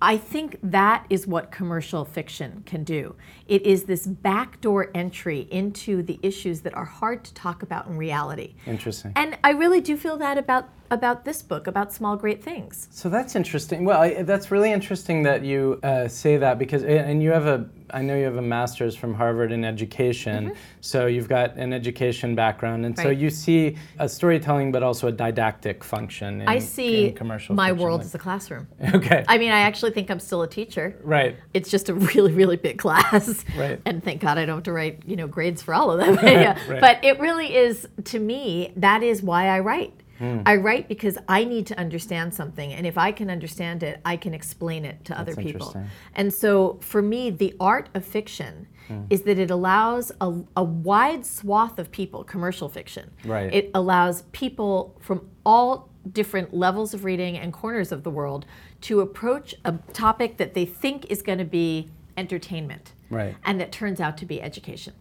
[0.00, 3.16] I think that is what commercial fiction can do.
[3.46, 7.98] It is this backdoor entry into the issues that are hard to talk about in
[7.98, 8.54] reality.
[8.64, 9.12] Interesting.
[9.14, 12.88] And I really do feel that about about this book, about small great things.
[12.90, 13.84] So that's interesting.
[13.84, 17.68] Well, I, that's really interesting that you uh, say that because, and you have a,
[17.90, 20.54] I know you have a master's from Harvard in education.
[20.80, 23.20] So you've got an education background, and so Mm-hmm.
[23.24, 26.40] You see a storytelling, but also a didactic function.
[26.40, 27.54] In, I see commercial.
[27.54, 28.66] my world like- as a classroom.
[28.94, 29.24] Okay.
[29.28, 30.96] I mean, I actually think I'm still a teacher.
[31.02, 31.36] right.
[31.52, 33.44] It's just a really, really big class.
[33.56, 33.80] Right.
[33.84, 36.14] And thank God I don't have to write, you know, grades for all of them.
[36.22, 36.58] Yeah.
[36.68, 36.80] Right.
[36.80, 39.92] But it really is, to me, that is why I write.
[40.18, 40.40] Hmm.
[40.46, 42.72] I write because I need to understand something.
[42.72, 45.76] And if I can understand it, I can explain it to other people.
[46.14, 49.04] And so for me, the art of fiction Hmm.
[49.08, 53.10] is that it allows a, a wide swath of people, commercial fiction.
[53.24, 53.52] Right.
[53.52, 58.44] It allows people from all different levels of reading and corners of the world
[58.82, 61.88] to approach a topic that they think is going to be
[62.18, 62.92] entertainment.
[63.08, 63.34] Right.
[63.44, 64.92] And that turns out to be education.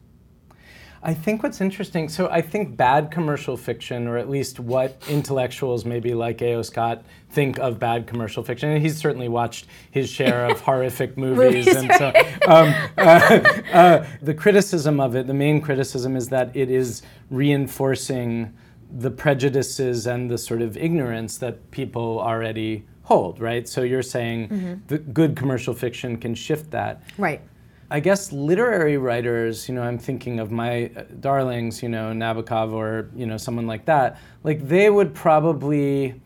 [1.06, 5.84] I think what's interesting, so I think bad commercial fiction, or at least what intellectuals
[5.84, 6.62] maybe like A.O.
[6.62, 11.66] Scott think of bad commercial fiction, and he's certainly watched his share of horrific movies.
[11.66, 12.08] Movies, and so
[12.48, 13.44] um, uh,
[13.74, 18.54] uh, the criticism of it, the main criticism is that it is reinforcing
[18.90, 23.68] the prejudices and the sort of ignorance that people already hold, right?
[23.68, 27.04] So you're saying the good commercial fiction can shift that.
[27.18, 27.42] Right.
[27.90, 32.72] I guess literary writers, you know, I'm thinking of my uh, darlings, you know, Nabokov
[32.72, 36.20] or, you know, someone like that, like they would probably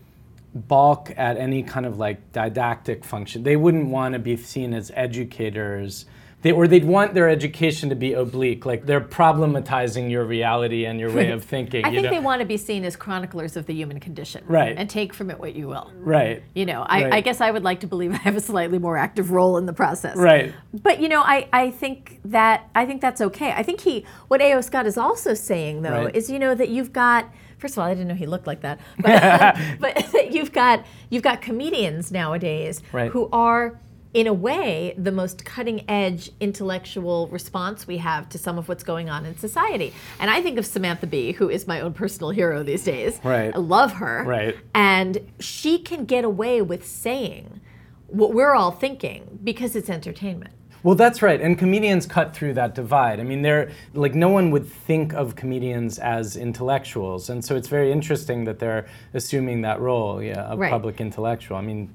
[0.53, 3.43] balk at any kind of like didactic function.
[3.43, 6.05] They wouldn't want to be seen as educators.
[6.43, 10.99] They, or they'd want their education to be oblique, like they're problematizing your reality and
[10.99, 11.83] your way of thinking.
[11.83, 12.09] I think know?
[12.11, 14.43] they want to be seen as chroniclers of the human condition.
[14.47, 14.75] Right.
[14.77, 15.91] And take from it what you will.
[15.95, 16.43] Right.
[16.53, 18.97] You know, I, I guess I would like to believe I have a slightly more
[18.97, 20.15] active role in the process.
[20.15, 20.53] Right.
[20.73, 23.51] But you know, I, I think that I think that's okay.
[23.53, 24.61] I think he what A.O.
[24.61, 26.15] Scott is also saying though Right.
[26.15, 28.61] is you know that you've got First of all, I didn't know he looked like
[28.61, 28.79] that.
[29.79, 33.09] But, but you've got you've got comedians nowadays Right.
[33.09, 33.79] who are
[34.13, 38.83] in a way the most cutting edge intellectual response we have to some of what's
[38.83, 39.93] going on in society.
[40.19, 43.19] And I think of Samantha Bee, who is my own personal hero these days.
[43.23, 43.53] Right.
[43.53, 44.23] I love her.
[44.25, 44.55] Right.
[44.73, 47.61] And she can get away with saying
[48.07, 50.53] what we're all thinking because it's entertainment.
[50.83, 51.41] Well, that's right.
[51.41, 53.19] And comedians cut through that divide.
[53.19, 57.67] I mean, they're like no one would think of comedians as intellectuals, and so it's
[57.67, 60.71] very interesting that they're assuming that role, yeah, of Right.
[60.71, 61.57] public intellectual.
[61.57, 61.89] I mean,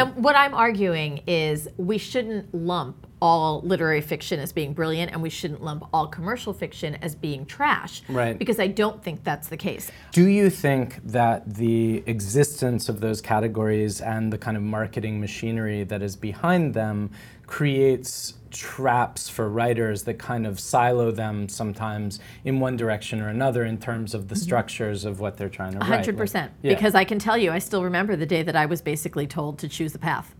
[0.00, 5.20] And what I'm arguing is we shouldn't lump all literary fiction as being brilliant and
[5.20, 8.02] we shouldn't lump all commercial fiction as being trash.
[8.08, 8.38] Right.
[8.38, 9.90] Because I don't think that's the case.
[10.12, 15.84] do you think that the existence of those categories and the kind of marketing machinery
[15.84, 17.10] that is behind them
[17.46, 23.64] creates traps for writers that kind of silo them sometimes in one direction or another
[23.64, 25.86] in terms of the structures of what they're trying to write?
[25.88, 26.52] hundred Like- percent.
[26.62, 26.74] Yeah.
[26.74, 29.58] Because I can tell you, I still remember the day that I was basically told
[29.60, 30.34] to choose a path.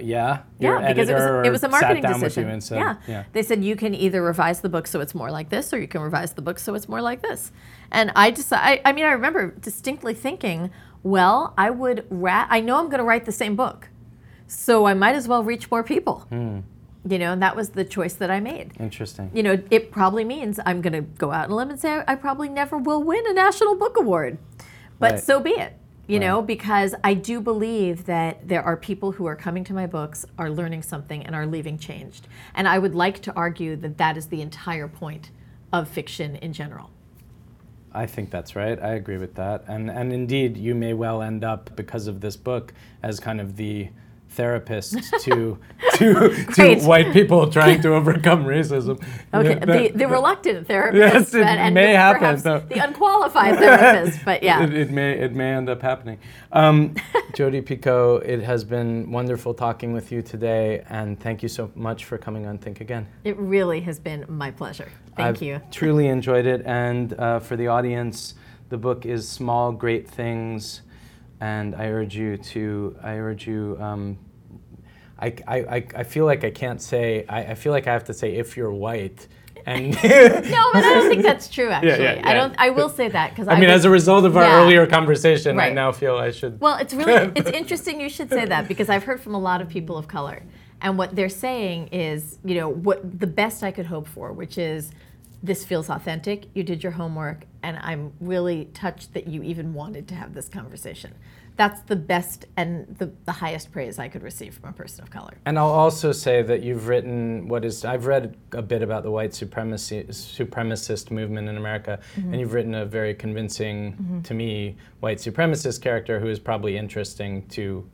[0.00, 2.60] yeah, your yeah, because it was it was a marketing decision.
[2.60, 2.94] said, yeah.
[3.08, 3.24] yeah.
[3.32, 5.88] they said you can either revise the book so it's more like this, or you
[5.88, 7.50] can revise the book so it's more like this.
[7.90, 10.70] And I just, I, I mean, I remember distinctly thinking,
[11.02, 13.88] well, I would, ra- I know I'm going to write the same book,
[14.46, 16.20] so I might as well reach more people.
[16.28, 16.60] Hmm.
[17.08, 18.72] You know, and that was the choice that I made.
[18.78, 19.30] Interesting.
[19.32, 22.02] You know, it probably means I'm going to go out on a limb and say
[22.06, 24.38] I probably never will win a National Book Award.
[24.98, 25.22] But Right.
[25.22, 25.74] so be it.
[26.08, 29.86] You know, because I do believe that there are people who are coming to my
[29.86, 32.26] books, are learning something, and are leaving changed.
[32.54, 35.30] And I would like to argue that that is the entire point
[35.70, 36.88] of fiction in general.
[37.92, 38.80] I think that's right.
[38.82, 39.64] I agree with that.
[39.68, 42.72] And and indeed, you may well end up because of this book
[43.02, 43.90] as kind of the
[44.30, 45.58] therapist to
[45.94, 49.02] to, to white people trying to overcome racism.
[49.34, 52.60] Okay, That- the, the reluctant therapist, Yes, it and, and may happen, though.
[52.60, 54.62] the unqualified therapist, but yeah.
[54.62, 56.18] It, it may it may end up happening.
[56.52, 56.94] Um,
[57.34, 62.04] Jodi Picoult, it has been wonderful talking with you today, and thank you so much
[62.04, 63.06] for coming on Think Again.
[63.24, 64.88] It really has been my pleasure.
[65.16, 65.60] Thank I've you.
[65.70, 66.62] truly enjoyed it.
[66.64, 68.34] And uh, for the audience,
[68.68, 70.82] the book is Small Great Things,
[71.40, 72.96] and I urge you to.
[73.02, 73.76] I urge you.
[73.80, 74.18] Um,
[75.20, 77.24] I, I, I, I feel like I can't say.
[77.28, 79.26] I, I feel like I have to say if you're white.
[79.66, 81.68] And No, but I don't think that's true.
[81.68, 82.34] Actually, yeah, I yeah.
[82.34, 82.54] don't.
[82.58, 84.62] I will say that because I mean, as a result of our Yeah.
[84.62, 86.60] earlier conversation, I now feel I should.
[86.60, 89.60] Well, it's really it's interesting you should say that because I've heard from a lot
[89.60, 90.42] of people of color,
[90.80, 94.56] and what they're saying is, you know, what the best I could hope for, which
[94.58, 94.92] is
[95.42, 96.46] this feels authentic.
[96.54, 100.48] You did your homework, and I'm really touched that you even wanted to have this
[100.48, 101.14] conversation.
[101.56, 105.10] That's the best and the, the highest praise I could receive from a person of
[105.10, 105.34] color.
[105.44, 109.10] And I'll also say that you've written what is I've read a bit about the
[109.10, 112.32] white supremacy supremacist movement in America, Mm-hmm.
[112.32, 117.46] and you've written a very convincing to me white supremacist character who is probably interesting
[117.48, 117.88] to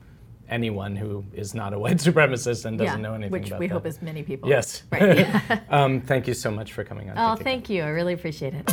[0.54, 3.40] anyone who is not a white supremacist and doesn't know anything about it.
[3.42, 3.74] which about we that.
[3.74, 4.48] hope is many people.
[4.48, 4.82] Yes.
[4.92, 5.26] Right.
[5.70, 7.16] um, thank you so much for coming on.
[7.18, 7.82] oh, Think thank you.
[7.82, 8.70] I really appreciate it.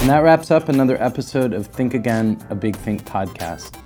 [0.00, 3.78] And that wraps up another episode of Think Again, a Big Think podcast.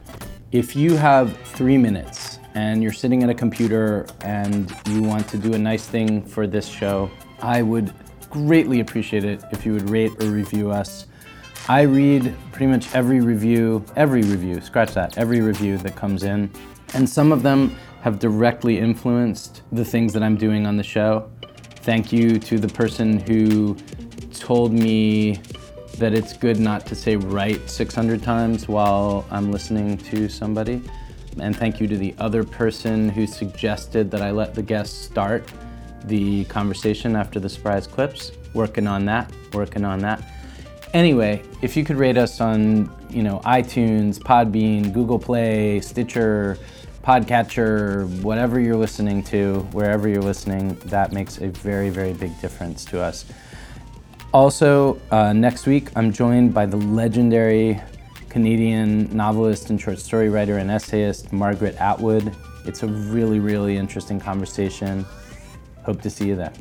[0.53, 5.39] If you have three minutes and you're sitting at a computer and you want to
[5.39, 7.11] do a nice thing for this show,
[7.43, 7.93] I would
[8.31, 11.07] greatly appreciate it if you would rate or review us.
[11.67, 16.51] I read pretty much every review, every review, scratch that, every review that comes in.
[16.93, 21.31] And some of them have directly influenced the things that I'm doing on the show.
[21.77, 23.79] Thank you to the person who
[24.35, 25.41] told me
[25.97, 30.83] that it's good not to say right 600 times while I'm listening to somebody.
[31.41, 35.51] And thank you to the other person who suggested that I let the guests start
[36.05, 38.33] the conversation after the surprise clips.
[38.53, 40.23] Working on that, working on that.
[40.95, 46.57] Anyway, if you could rate us on, you know, iTunes, Podbean, Google Play, Stitcher,
[47.03, 52.85] Podcatcher, whatever you're listening to, wherever you're listening, that makes a very, very big difference
[52.85, 53.25] to us.
[54.33, 57.81] Also, uh, next week, I'm joined by the legendary
[58.29, 62.33] Canadian novelist and short story writer and essayist Margaret Atwood.
[62.67, 65.05] It's a really, really interesting conversation.
[65.83, 66.53] Hope to see you there.